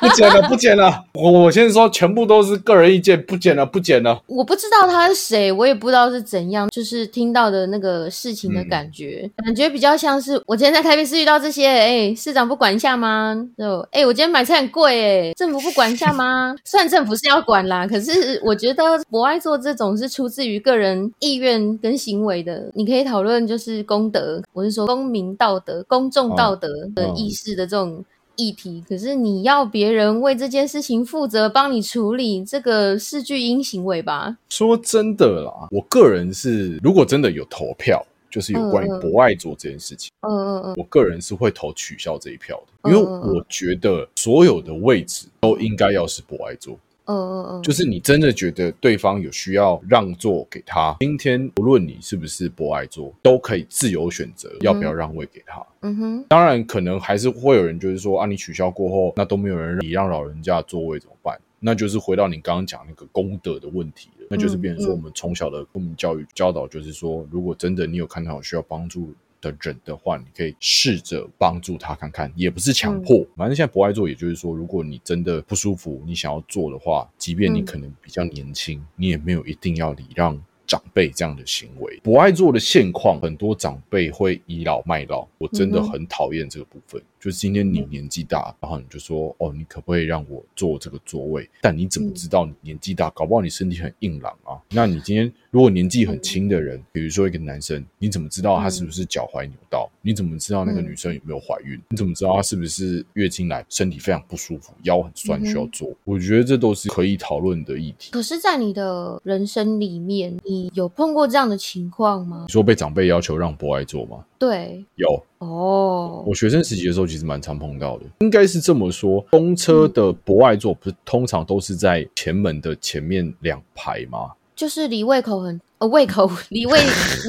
[0.00, 1.04] 不剪了，不剪了。
[1.14, 4.20] 我我先说，全部都是个人意见，不剪了，不剪了。
[4.26, 13.36] 我不知道他是谁，我也不知道是怎样，就是听到的那个事情的嗯感觉，感觉比较像是我今天在台北市遇到这些，哎、市长不管一下吗？
[13.58, 16.54] 就哎、我今天买菜很贵，哎，政府不管一下吗？
[16.64, 28.04] 虽然政府是要管啦，可是我觉得博爱做这种是出自于个人意愿跟行为的，你可以讨论就是公德，我是说公民道德、公众道德的嗯意识的这种。
[28.36, 34.34] 议题，可是你要别人为这件事情负责，帮你处理，这个是巨婴行为吧？
[34.48, 46.78] 说真的啦，我个人是，如果真的有投票，就是有关于博爱做这件事情，嗯嗯嗯，我个人是会投取消这一票的，因为我觉得所有的位置都应该要是博爱做。
[47.10, 55.64] 嗯嗯嗯，就是你真的觉得对方有需要让座给他，今天无论你是不是博爱座，都可以自由选择要不要让位给他。
[55.80, 61.38] 嗯哼，当然，可能还是会有人就是说啊，你取消过后，那都没有人你让老人家座位怎么办？
[61.58, 64.26] 那就是回到你刚刚讲那个功德的问题了。
[64.30, 73.24] 那就是变成说，我们从小的公民教育教导就是说，如果真的你有看到有需要帮助的人的话，你可以试着帮助他看看，也不是强迫。
[73.36, 80.40] 反正现在不爱做，也就是说，如果你真的不舒服，你想要做的话，即便你可能比较年轻，你也没有一定要礼让。
[80.66, 87.02] 长辈这样的行为，不爱做的现况，很多长辈会倚老卖老，我真的很讨厌这个部分。
[87.20, 91.48] 就是今天你年纪大，然后你就说哦，你可不可以让我坐这个座位？
[91.60, 93.10] 但你怎么知道你年纪大？
[93.10, 94.56] 搞不好你身体很硬朗啊。
[94.70, 99.90] 那你今天如果年纪很轻的人，比如说一个男生，你怎么知道他是不是脚踝扭到？
[100.00, 101.78] 你怎么知道那个女生有没有怀孕？
[101.90, 105.92] 你怎么知道她是不是月经来身体非常不舒服，腰很酸需要做？
[106.04, 108.12] 我觉得这都是可以讨论的议题。
[108.12, 112.46] 可是，在你的人生里面，你有碰过这样的情况吗？
[112.48, 114.24] 你说被长辈要求让博爱做吗？
[114.38, 115.22] 对，有。
[115.40, 124.32] 哦，我学生时期的时候其实蛮常碰到的，应该是这么说：公车的博爱座不是通常都是在前门的前面两排吗？
[124.54, 125.60] 就是离胃口很。
[125.80, 126.78] 呃，胃口 离胃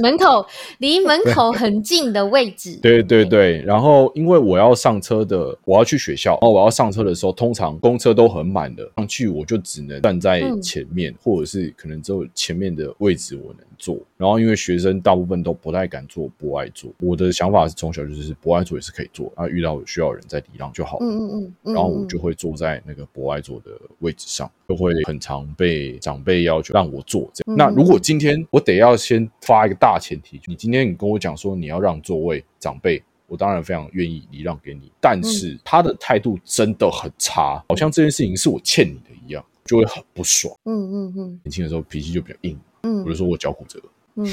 [0.02, 0.46] 门口
[0.80, 2.78] 离门口很近的位置。
[2.84, 13.98] 对对对，然后因为我要上车的，我要去学校，然后我要上车的时候，通常公车都很满的，上去我就只能站在前面，或者是可能只有前面的位置我能坐。
[14.18, 16.92] 然后因为学生大部分都不太敢坐，不爱坐。
[17.00, 20.98] 我的想法是从小就是不爱坐也是可以坐，啊遇到需要人在礼让就好。
[21.00, 21.74] 嗯嗯嗯。
[21.74, 27.58] 然后我就会坐在那个不爱坐的位置上，就会很常被长辈要求让我坐这样。
[27.58, 40.54] 那如果今天我得要先发一个大前提，你今天你跟我讲说你要让座位长辈，我当然非常愿意礼让给你，但是他的态度真的很差，好像这件事情是我欠你的一样，就会很不爽。
[40.66, 43.80] 嗯嗯嗯，年轻的时候脾气就比较硬，嗯，比如说我脚骨折，
[44.16, 44.28] 嗯，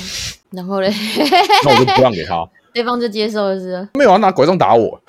[0.50, 0.90] 然后嘞，
[1.64, 3.88] 那我就不让给他，对方就接受了是？
[3.94, 5.00] 没有，他拿拐杖打我。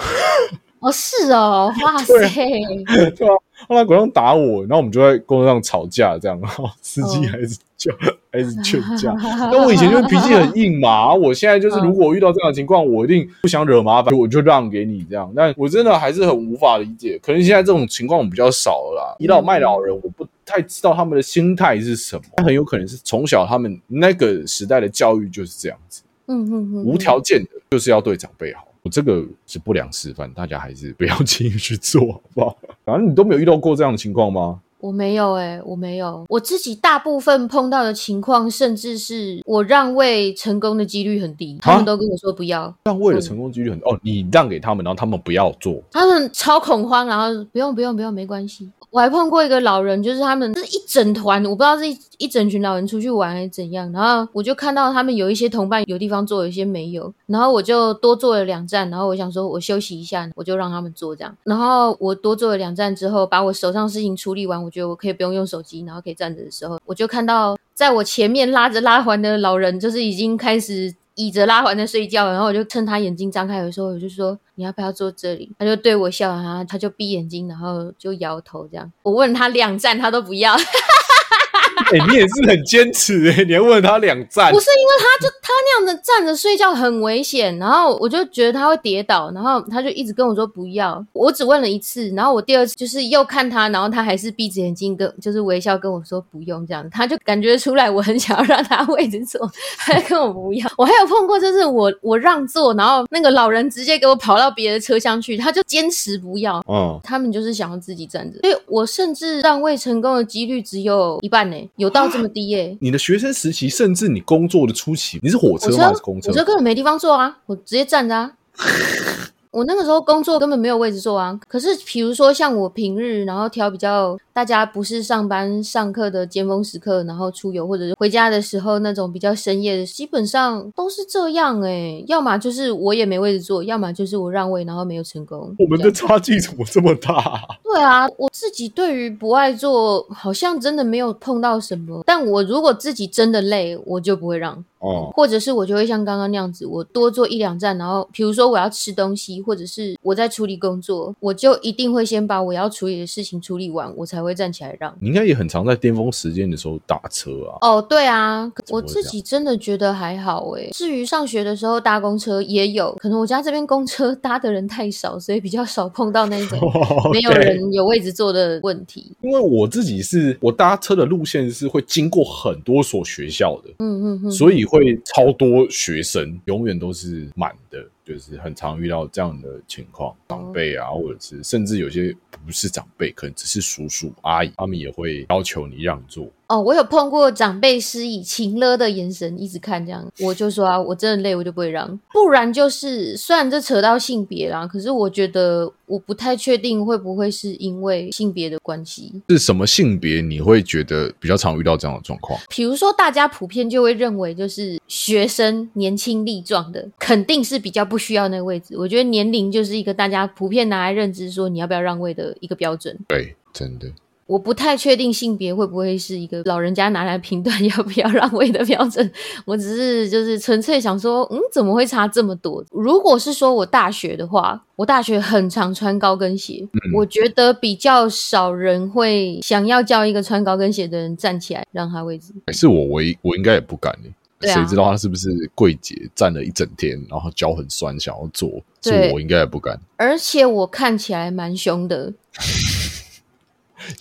[0.80, 3.36] 哦，是哦，哇塞，对啊，
[3.68, 7.94] 后来拐杖打我，然后我们就在公路上吵架，这样，然后司机还是叫，
[8.32, 9.12] 还是劝架。
[9.52, 15.32] 那我以前就是脾气很硬嘛，我现在就是如果遇到这样的情况，我一定不想惹麻烦，我就让给你这样。
[15.36, 19.16] 但我真的还是很无法理解，可能现在这种情况比较少了啦。
[19.20, 28.66] 倚老卖老人，我不太知道他们的心态是什么，很有可能是从小他们那个时代的教育就是这样子，嗯嗯嗯，无条件的就是要对长辈好。
[28.82, 32.58] 我这个是不良示范，大家还是不要轻易去做，好不好？
[32.86, 34.62] 反正你都没有遇到过这样的情况吗？
[34.80, 36.26] 我没有哎，我没有。
[36.30, 48.70] 我自己大部分碰到的情况，甚至是我让位成功的几率很低，他们都跟我说不要让位的成功几率很哦，你让给他们，然后他们不要做，他们超恐慌，然后不用不用不用，没关系。
[48.92, 53.92] 我还碰过一个老人，就是他们是一整团，我不知道是一一整群老人出去玩还是怎样。
[53.92, 57.14] 然后我就看到他们有一些同伴有地方坐，有些没有。
[57.28, 61.32] 然后我就多坐了两站，然后我想说我休息一下，我就让他们坐这样。
[61.44, 70.94] 然后我多坐了两站之后，把我手上事情处理完，我我觉得我可以不用用手机，然后可以站着的时候，我就看到在我前面拉着拉环的老人，就是已经开始。
[71.16, 75.52] 倚着拉环在睡觉，然后我就趁他眼睛张开的时候，我就说你要不要坐这里？
[75.60, 78.90] 他就对我笑，然后他就闭眼睛，然后就摇头这样。
[79.04, 80.56] 我问他两站，他都不要。
[81.92, 91.04] 哎，你也是很坚持哎，你还问他两站，不是因为他就他那样子站着睡觉很危险，然后我就觉得他会跌倒，然后他就一直跟我说不要。
[91.14, 100.70] 我只问了一次，然后我第二次就是又看他，然后他还是闭着眼睛跟就是微笑跟我说不用这样，他就感觉出来我很想要让他位置坐， 他跟我不要。
[100.78, 106.62] 我还有碰过就是我我让座，然后那个老人直接给我跑到别的车厢去，他就坚持不要。
[106.68, 111.70] 嗯，他们就是想要自己站着，所以我甚至让位成功的几率只有一半呢。
[111.80, 112.78] 有到这么低耶？
[112.82, 116.30] 你的学生时期，甚至你工作的初期，你是火车还是公车？
[116.30, 118.34] 火车根本没地方坐啊，我直接站着啊。
[119.52, 121.38] 我那个时候工作根本没有位置坐啊。
[121.48, 132.04] 可是，比如说像我平日，然后挑比较大家不是上班上课的尖峰时刻，然后出游或者是回家的时候那种比较深夜的，基本上都是这样哎。
[132.08, 135.56] 要么就是我也没位置坐，要么就是我让位然后没有成功。
[135.58, 137.42] 我们的差距怎么这么大？
[137.64, 142.04] 对啊，我自己对于不爱做，好像真的没有碰到什么。
[142.06, 144.64] 但我如果自己真的累，我就不会让。
[144.80, 154.96] 哦，或者是我就会像刚刚那样子，我多坐一两站，然后比如说我要吃东西，或者是我在处理工作，我就一定会先把我要处理的事情处理完，我才会站起来让。
[155.00, 157.58] 你应该也很常在巅峰时间的时候打车啊。
[157.62, 160.70] 哦，对啊，我自己真的觉得还好诶。
[160.72, 166.58] 至于上学的时候搭公车也有，可能我家这边公车 搭的人太少，所以比较少碰到那种
[167.12, 169.12] 没有人有位置坐的问题。
[169.22, 180.16] 因为我自己是我搭车的路线是会经过很多所学校的，嗯嗯嗯，所以会超多学生，永远都是满的，就是很常遇到这样的情况。
[180.28, 182.16] 长辈啊，或者是甚至有些
[182.46, 186.32] 不是长辈，可能只是叔叔阿姨，他们也会要求你让座。
[186.50, 191.88] 哦，我有碰过长辈施以情勒的眼神，一直看这样，我就说啊，我真的累，我就不会让。
[192.12, 199.22] 不然就是，虽然这扯到性别啦，可是我觉得我不太确定会不会是因为性别的关系。
[199.30, 202.40] 是什么性别你会觉得比较常遇到这样的状况？
[202.50, 208.76] 比如说，大家普遍就会认为，就是学生年轻力壮的，肯定是比较不需要那个位置。
[208.76, 212.98] 我觉得年龄就是一个大家普遍拿来认知说你要不要让位的一个标准。
[213.08, 213.88] 对，真的。
[214.30, 219.12] 我不太确定性别会不会是一个老人家拿来评断要不要让位的标准。
[219.44, 222.64] 我只是就是纯粹想说，嗯，怎么会差这么多？
[222.70, 232.32] 如果是说我大学的话，我大学很常穿高跟鞋，我觉得比较少人会想要叫一个穿高跟鞋的人站起来让他位置。
[232.54, 238.48] 是我我应我应该也不敢欸对啊谁知道他是不是柜姐站了一整天，然后脚很酸，想要坐，
[238.82, 239.78] 是对我应该也不敢。
[239.98, 242.14] 而且我看起来蛮凶的，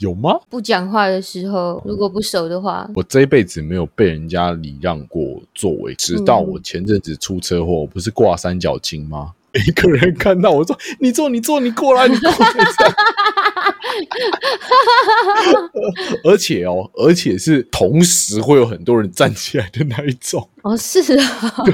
[0.01, 0.39] 有吗？
[0.49, 9.33] 不讲话的时候，如果不熟的话，我这一辈子没有被人家礼让过座位，直到我前阵子出车祸，我不是挂三角巾吗？
[9.67, 12.37] 一个人看到我说：“你坐，你坐，你过来，你过来。
[14.05, 15.71] 这样”
[16.25, 20.49] 而且哦，而且是同时会有很多人站起来的那一种。
[20.63, 21.73] 哦，是啊，对，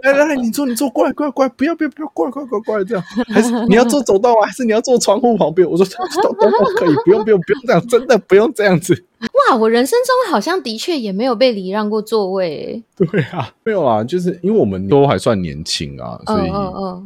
[0.00, 5.68] 来来来，你坐，你坐，过来，过来，过来，不要，不要，不要，过来，过来，过来，过来，这样，还是你要坐走道啊，还是你要坐窗户旁边？
[5.68, 5.84] 我说
[6.22, 9.04] 等等会可以，不用，不用，不用这样，真的不用这样子。
[9.32, 16.50] 哇，我人生中好像的确也没有被礼让过座位欸，对啊，没有啊，就是因为我们都还算年轻啊，所以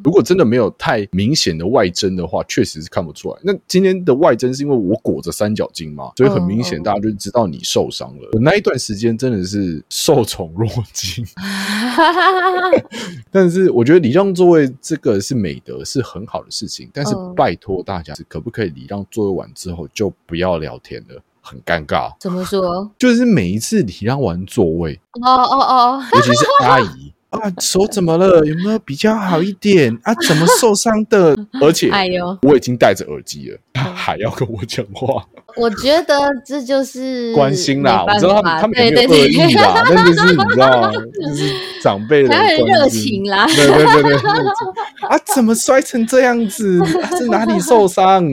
[0.04, 3.38] 如果真的没有太明显的外征的话，确实是看不出来。
[3.42, 8.30] 那今天的外征是因为我裹着三角巾嘛，所以很明显大家就知道你受伤了。
[8.32, 11.24] 我那一段时间真的是受宠若惊，
[13.30, 16.88] 但是我觉得礼让座位这个是美德，是很好的事情。
[16.92, 21.22] 但是嗯拜托大家，可不可以礼让座位完之后就不要聊天了？
[21.48, 22.90] 很尴尬，怎么说？
[22.98, 28.44] 就是每一次礼让完座位，哦哦哦，尤其是阿姨啊，手怎么了？
[28.44, 30.14] 有没有比较好一点 啊？
[30.26, 31.34] 怎么受伤的？
[31.62, 35.24] 而且哎呦，我已经戴着耳机了，他还要跟我讲话，
[35.58, 38.04] 我觉得这就是关心啦。
[38.06, 41.52] 我知道他们他们没有恶意啦，但就是你知道，就是
[41.82, 44.32] 长辈的 热情啦对对对对，
[45.08, 46.80] 啊，怎么摔成这样子？
[47.02, 48.24] 啊是哪里受伤？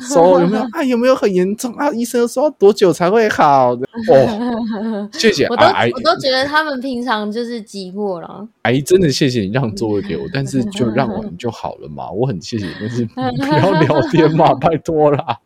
[0.00, 0.82] 手有没有啊？
[0.84, 1.90] 有没有很严重啊？
[1.92, 3.72] 医生说多久才会好？
[3.72, 8.46] 哦，谢谢我都我，都觉得他们平常就是寂寞了。
[8.62, 15.38] 阿姨真的谢谢你让座位给我，但是就让完就好了嘛，我很谢谢你，但是不要聊天嘛， 拜托啦。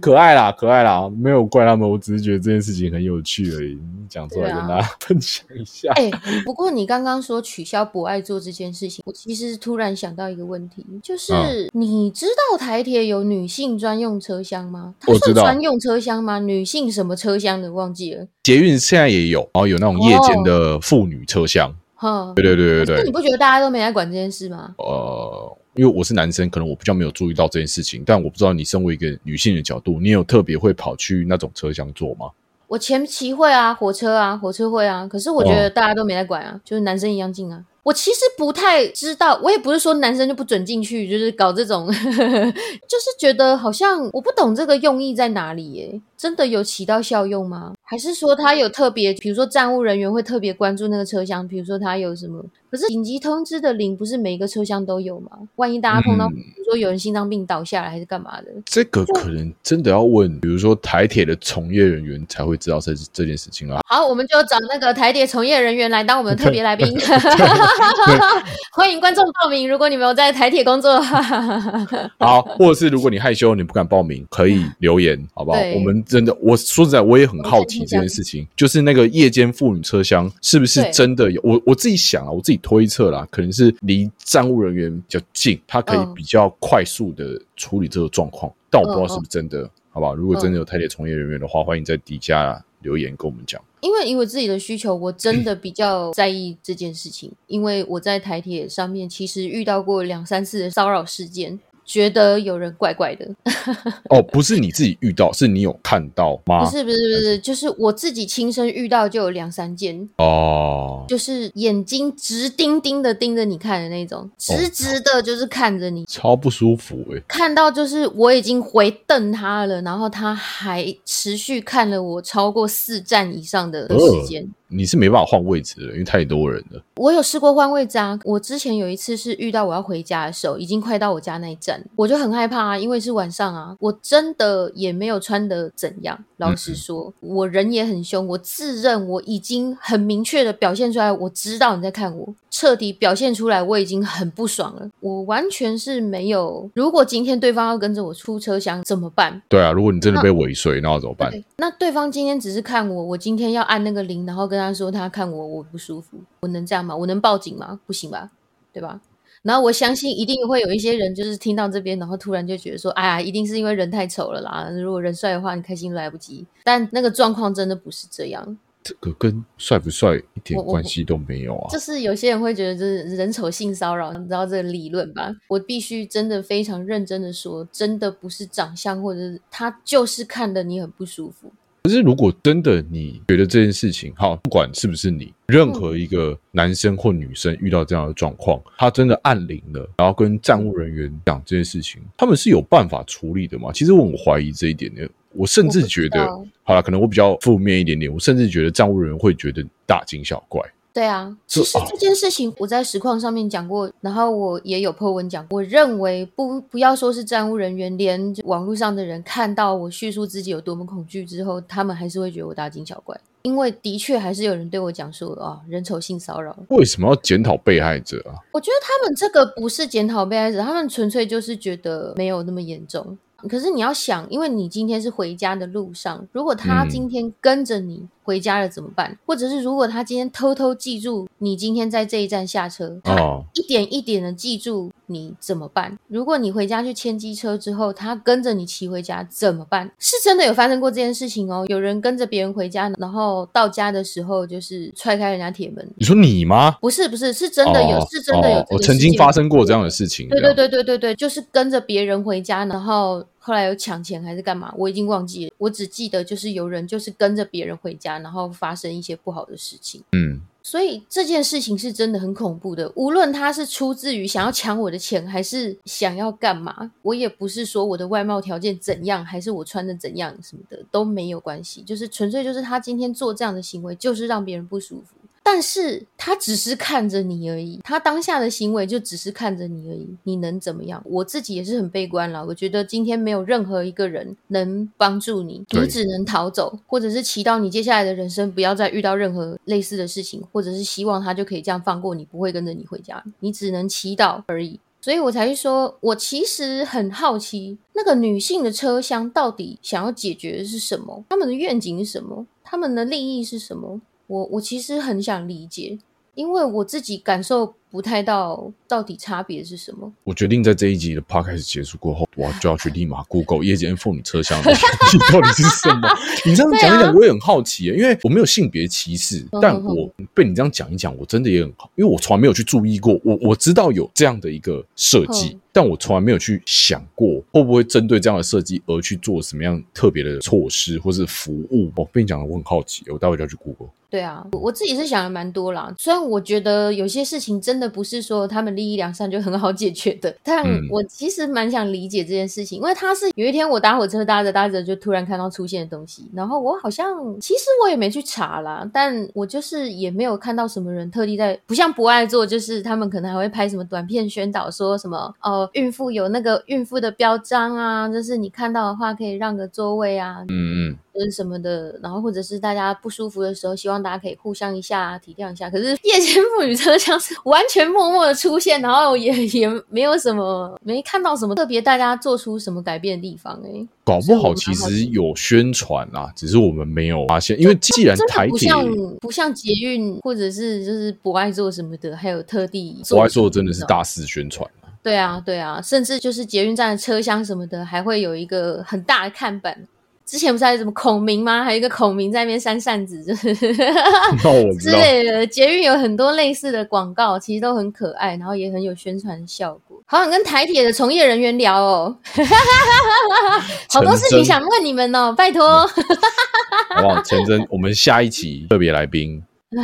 [0.00, 3.78] 可爱啦，可爱啦，没有怪他们，我只是觉得这件事情很有趣而已，
[4.08, 5.92] 讲出来跟大家分享一下。
[5.94, 6.10] 哎、
[6.44, 14.94] 不过你刚刚说取消博爱做这件事情，我其实突然想到一个问题，就是、嗯你知道台铁有女性专用车厢吗？
[14.98, 16.38] 它我知道算专用车厢吗？
[16.38, 18.26] 女性什么车厢的忘记了。
[18.42, 21.72] 捷运现在也有，然后有那种夜间的妇女车厢。
[21.94, 24.74] 哈，对对对对对，那你不觉得大家都没来管这件事吗？
[24.76, 32.30] 呃，因为我是男生，可能我比较没有注意到这件事情，但我不知道你身为一个女性的角度，你有特别会跑去那种车厢坐吗？
[32.66, 37.62] 我前期会啊，火车啊，火车会啊，可是我觉哦得大家都没在管啊，就是男生一样进啊。
[37.86, 46.00] 我其实不太知道，我也不是说男生就不准进去，就是搞这种， 就是觉得好像我不懂这个用意在哪里耶？
[46.18, 47.74] 真的有起到效用吗？
[47.84, 52.44] 还是说他有特别，比如说站务人员会特别关注那个车厢，比如说他有什么？
[52.68, 55.30] 可是紧急通知的铃不是每一个车厢都有吗？
[55.54, 58.48] 万一大家碰到，嗯比如说有人心脏病倒下来还是干嘛的？
[58.64, 63.80] 这个可能真的要问，比如说台铁的从业人员才会知道这这件事情啊。
[63.86, 66.86] 好，我们就找那个台铁从业人员来当我们的特别来宾，
[68.72, 69.68] 欢迎观众报名。
[69.68, 71.22] 如果你们有在台铁工作的话，
[72.18, 75.58] 好，或者是如果你害羞，你不敢报名，可以 留言，好不好？
[75.74, 81.40] 我们真的，我说实在，我也很好奇这件事情，就是那个夜间妇女车厢是不是真的有？
[81.44, 89.68] 我我自己想啊，我自己推测啦，可能是离站务人员比较近，他可以嗯比较快速的处理这个状况，但我不知道嗯是不是真的。
[89.88, 90.14] 好不好？
[90.14, 93.62] 如果真的有台铁从业人员的话，欢迎在底下留言跟我们讲。
[93.80, 101.60] 因为以我自己的需求，我真的比较在意这件事情，因为我在台铁上面其实遇到过两三次的骚扰事件。
[101.86, 103.26] 觉得有人怪怪的。
[104.10, 106.64] 哦，不是你自己遇到，是你有看到吗？
[106.64, 110.06] 不是不是不是，就是我自己亲身遇到就有两三件。
[110.16, 117.22] 哦，就是眼睛直盯盯的盯着你看的那种，直直的，就是看着你，超不舒服哎！
[117.28, 124.46] 看到就是我已经回瞪他了，然后他还持续看了我超过四站以上的时间。
[124.68, 126.82] 你是没办法换位置的，因为太多人了。
[126.96, 136.18] 我有试过换位置啊，我之前有一次是遇到我要回家的时候，已经快到我家那一站，我就很害怕啊，因为是晚上啊，我真的也没有穿的怎样。
[136.38, 144.88] 老实说，我人也很凶，我自认我已经很明确的表现出来，我知道你在看我，彻底表现出来，我已经很不爽了。
[145.00, 149.40] 我完全是没有，如果今天对方要跟着我出车厢怎么办？
[149.48, 151.32] 对啊，如果你真的被尾随，那要怎么办？
[151.58, 154.55] 那对方今天只是看我，我今天要按那个铃，然后跟。
[154.56, 156.96] 跟他说他看我我不舒服，我能这样吗？
[156.96, 157.78] 我能报警吗？
[157.86, 158.30] 不行吧，
[158.72, 159.00] 对吧？
[159.42, 164.68] 然后我相信一定会有一些人就是听到这边，然后突然就觉得说，哎呀，一定是因为人太丑了啦。
[164.70, 166.44] 如果人帅的话，你开心都来不及。
[166.64, 171.68] 但那个状况真的不是这样，这个跟帅不帅一点关系都没有啊。
[171.70, 175.32] 就是有些人会觉得就是人丑性骚扰，你知道这个理论吧？
[175.48, 181.52] 我必须真的非常认真的说，真的不是长相，或者是他就是看的你很不舒服。
[181.86, 193.70] 可是，如果真的你觉得这件事情好，不管是不是你，任何一个男生或女生遇到这样的状况，他真的按铃了，然后跟站务人员讲这件事情，他们是有办法处理的吗？
[193.72, 195.08] 其实我很怀疑这一点的。
[195.30, 196.26] 我甚至觉得，
[196.64, 200.60] 好了，可能我比较负面一点点，我甚至觉得站务人员会觉得大惊小怪。
[200.96, 205.58] 对啊，其实这件事情我在实况上面讲过，然后我也有破文讲过。
[205.58, 213.14] 我认为不不要说是站务人员，连网络上的人看到我叙述自己有多么恐惧之后，他们还是会觉得我大惊小怪。
[213.42, 216.56] 因为的确还是有人对我讲说啊，人丑性骚扰。
[216.68, 218.40] 为什么要检讨被害者啊？
[218.50, 223.18] 我觉得他们这个不是检讨被害者，他们纯粹就是觉得没有那么严重。
[223.50, 229.16] 可是你要想，因为你今天是回家的路上，如果他今天跟着你回家了怎么办？
[229.24, 233.14] 或者是如果他今天偷偷记住你今天在这一站下车，他
[233.54, 235.96] 一点一点的记住你怎么办？
[236.08, 239.88] 如果你回家去牵机车之后，他跟着你骑回家怎么办？
[240.00, 245.88] 是真的有发生过这件事情哦，有人跟着别人回家，然后到家的时候就是踹开人家铁门。
[245.96, 246.72] 你说你吗？
[246.80, 250.28] 不是不是，是真的有，是真的有，我曾经发生过这样的事情。
[250.28, 253.24] 对对对对对对，就是跟着别人回家，然后。
[253.46, 254.74] 后来有抢钱还是干嘛？
[254.76, 260.02] 我已经忘记了，我只记得就是有人就是跟着别人回家，然后发生一些不好的事情。
[260.10, 262.90] 嗯，所以这件事情是真的很恐怖的。
[262.96, 275.14] 无论他是出自于想要抢我的钱，还是想要干嘛，我也不是说我的外貌条件怎样，还是我穿的怎样什么的都没有关系，就是纯粹就是他今天做这样的行为，就是让别人不舒服。
[275.48, 281.00] 但是他只是看着你而已，他当下的行为就只是看着你而已，你能怎么样？
[281.06, 294.80] 我自己也是很悲观了，我觉得今天没有任何一个人能帮助你，你只能逃走，或者是祈祷你接下来的人生不要再遇到任何类似的事情，或者是希望他就可以这样放过你，不会跟着你回家，你只能祈祷而已。
[295.00, 301.24] 所以我才说，我其实很好奇，那个女性的车厢到底想要解决的是什么？
[301.28, 302.44] 他们的愿景是什么？
[302.64, 304.00] 他们的利益是什么？
[304.26, 305.98] 我我其实很想理解，
[306.34, 310.12] 因为我自己感受不太到到底差别是什么。
[310.24, 314.72] 我决定在这一集的 podcast 结束过后，我就要去立马 Google 夜间妇女车厢的
[315.32, 316.08] 到底是什么。
[316.44, 323.18] 你这样讲一讲，我也很好奇，因为我没有性别歧视，但我被你这样讲一讲，我真的也很好，因为我从来没有去注意过。
[323.24, 325.58] 我我知道有这样的一个设计。
[325.72, 331.92] 但我从来没有去想过，会不会针对这样的设计而去做什么样特别的措施或是服务。
[331.94, 333.88] 哦，被你讲的，我很好奇，我待会就要去 Google。
[334.08, 335.94] 对啊，我自己是想的蛮多啦。
[335.98, 355.68] 虽然我觉得有些事情真的不是说他们利益两善就很好解决的，但我其实蛮想理解这件事情，因为他是有一天我搭火车搭着搭着就突然看到出现的东西，然后我好像其实我也没去查啦，但我就是也没有看到什么人特地在，不像不爱做，就是他们可能还会拍什么短片宣导说什么哦。
[355.72, 365.70] 孕妇有那个孕妇的标章啊，就是你看到的话可以让个座位啊，嗯嗯，就是什么的，然后或者是大家不舒服的时候，希望大家可以互相一下体谅一下。
[365.70, 378.86] 可是夜间妇女车厢是完全默默的出现，然后也也没有什么没看到什么特别大家做出什么改变的地方哎，搞不好其实有宣传啊，只是我们没有发现，因为既然台铁不像
[379.20, 384.68] 不像捷运或者是就是不爱做什么的，还有特地不爱做真的是大肆宣传。
[385.02, 389.86] 对啊，对啊，甚至就是捷运站的车厢什么的，还会有一个很大的看板，
[390.26, 391.62] 之前不是还有什么孔明吗？
[391.62, 395.46] 还有一个孔明在那边扇扇子，就是 之道，类的。
[395.46, 400.02] 捷运有很多类似的广告，其实都很可爱，然后也很有宣传效果。
[400.04, 402.16] 好想跟台铁的从业人员聊哦，
[403.88, 405.86] 好多事情想问你们哦，拜托。
[406.94, 407.22] 好不好？
[407.22, 409.42] 陈真，我们下一期特别来宾，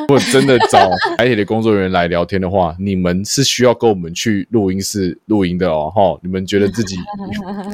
[0.00, 6.18] 如果真的找台铁的工作人员来聊天的话，你们是需要跟我们去录音室录音的哦，哈！
[6.22, 6.96] 你们觉得自己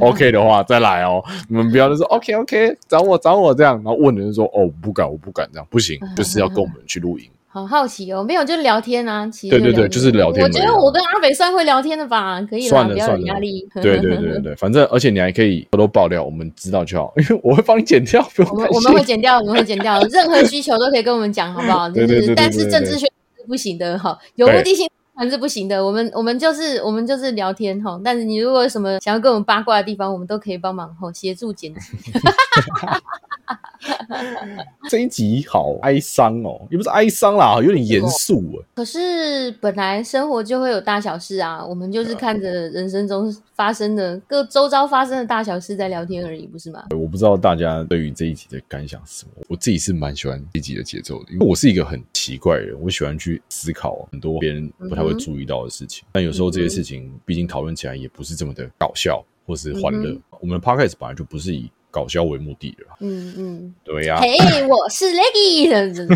[0.00, 7.28] OK 的话再来哦，你们不要就说 OK OK，找我找我这样，然后问人就说哦我不敢我不敢这样，不行， 就是要跟我们去录音。
[7.56, 13.66] 好好奇哦，没有就聊天啊，其实对对对就是聊天我觉得我跟阿北算会聊天的吧，可以啦，不要算了算了有压力。
[13.76, 19.02] 对对对对对，反正而且你还可以偷偷爆料，我们知道就好，因为我会帮你剪掉，我们我们会。
[19.06, 21.88] 剪掉，我们会剪掉， 任何需求都可以跟我们讲，好不好？
[21.88, 24.86] 就对对对但是政治宣传是不行的哈，有目的性
[25.16, 25.84] 传是不行的。
[25.84, 31.80] 我们我们就是我们就是聊天哈，但是你如果有什么想要跟我们八卦的地方，我们都可以帮忙哈，协助剪辑。
[34.88, 38.64] 这一集好哀伤哦，也不是哀伤啦，有点严肃哎。
[38.74, 46.84] 可是本来生活就会有大小事啊，我们就是看着人生中发生的各周遭发生的大小事在聊天而已，不是吗？
[46.90, 49.30] 我不知道大家对于这一集的感想是什么。
[49.48, 56.04] 我自己是蛮喜欢这一集的节奏的，因为我是一个很奇怪的人，我喜欢去思考很多别人不太会注意到的事情。
[56.12, 60.10] 但有时候这些事情，毕竟讨论起来也不是这么的搞笑或是欢乐。
[60.10, 63.74] 嗯我们的 podcast 本来就不是以搞笑为目的的，嗯嗯。
[63.82, 64.36] 对呀、嘿，
[64.66, 65.66] 我是 Leggy，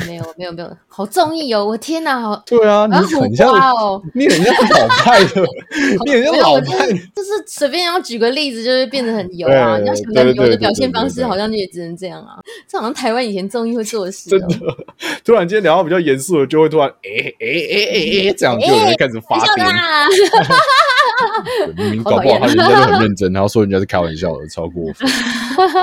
[0.07, 1.65] 没有 没有没有，好中意哦！
[1.65, 4.03] 我天哪，好对啊，你好很像哦！
[4.15, 5.43] 你很像老派的，
[6.05, 6.95] 你很像老派的。
[6.95, 9.79] 是就是随便要举个例子，就会变得很油啊。
[9.79, 12.37] 你要想对对对个油的表现方式，好像就也只能这样啊。
[12.69, 14.39] 这好像台湾以前综艺会做的事哦。
[14.39, 14.77] 真的，
[15.25, 19.73] 突然间聊到比较严肃的，就会突然哎哎哎哎哎，这样就有人开始发笑的癫。
[21.29, 25.09] 啦，对明明搞不好他人家都很认真，然后说人家是开玩笑的，超过分。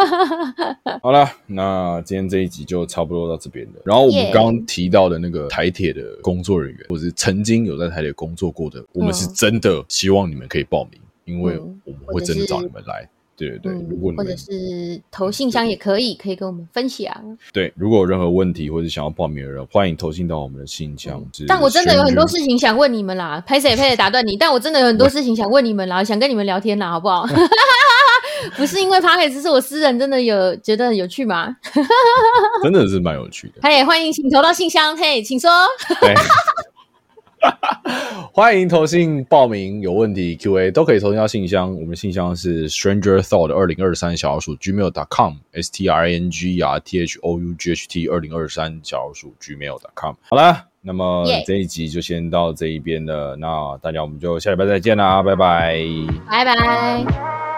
[1.01, 3.73] 好了，那今天这一集就差不多到这边了。
[3.85, 13.07] 然后我们刚刚提到的那个台铁的工作人员，或者是曾经有在台铁工作过的，我们是真的希望你们可以报名，因为嗯我们会真的找你们来。
[13.37, 17.15] 对对对，嗯如果或者是投信箱也可以，可以跟我们分享。
[17.53, 21.19] 对如果有任何问题或者想要报名的人，欢迎投信到我们的信箱。
[21.19, 27.25] 嗯但我真的有很多事情想问你们啦，拍谁拍谁打断你，但我真的有很多事情想问你们啦，想跟你们聊天啦，好不好？
[28.55, 31.55] 不是因为 p o d c a s 是我私人真的有觉得很有趣吗？
[32.63, 33.59] 真的是蛮有趣的。
[33.61, 35.49] 嘿，欢迎请投到信箱，嘿，请说。
[37.39, 37.49] 对，
[38.33, 47.39] 欢迎投信报名，有问题 Q&A 都可以投信到信箱，我们信箱是 Stranger Thought 二零二三小老鼠 gmail.com，s t r a n g r t h o
[47.39, 50.15] u g h t 二零二三小老鼠 gmail.com。
[50.29, 55.79] 好了，那么这一集就先到这一边了，那大家我们就下礼拜再见啦，拜拜。
[56.29, 57.56] 拜拜。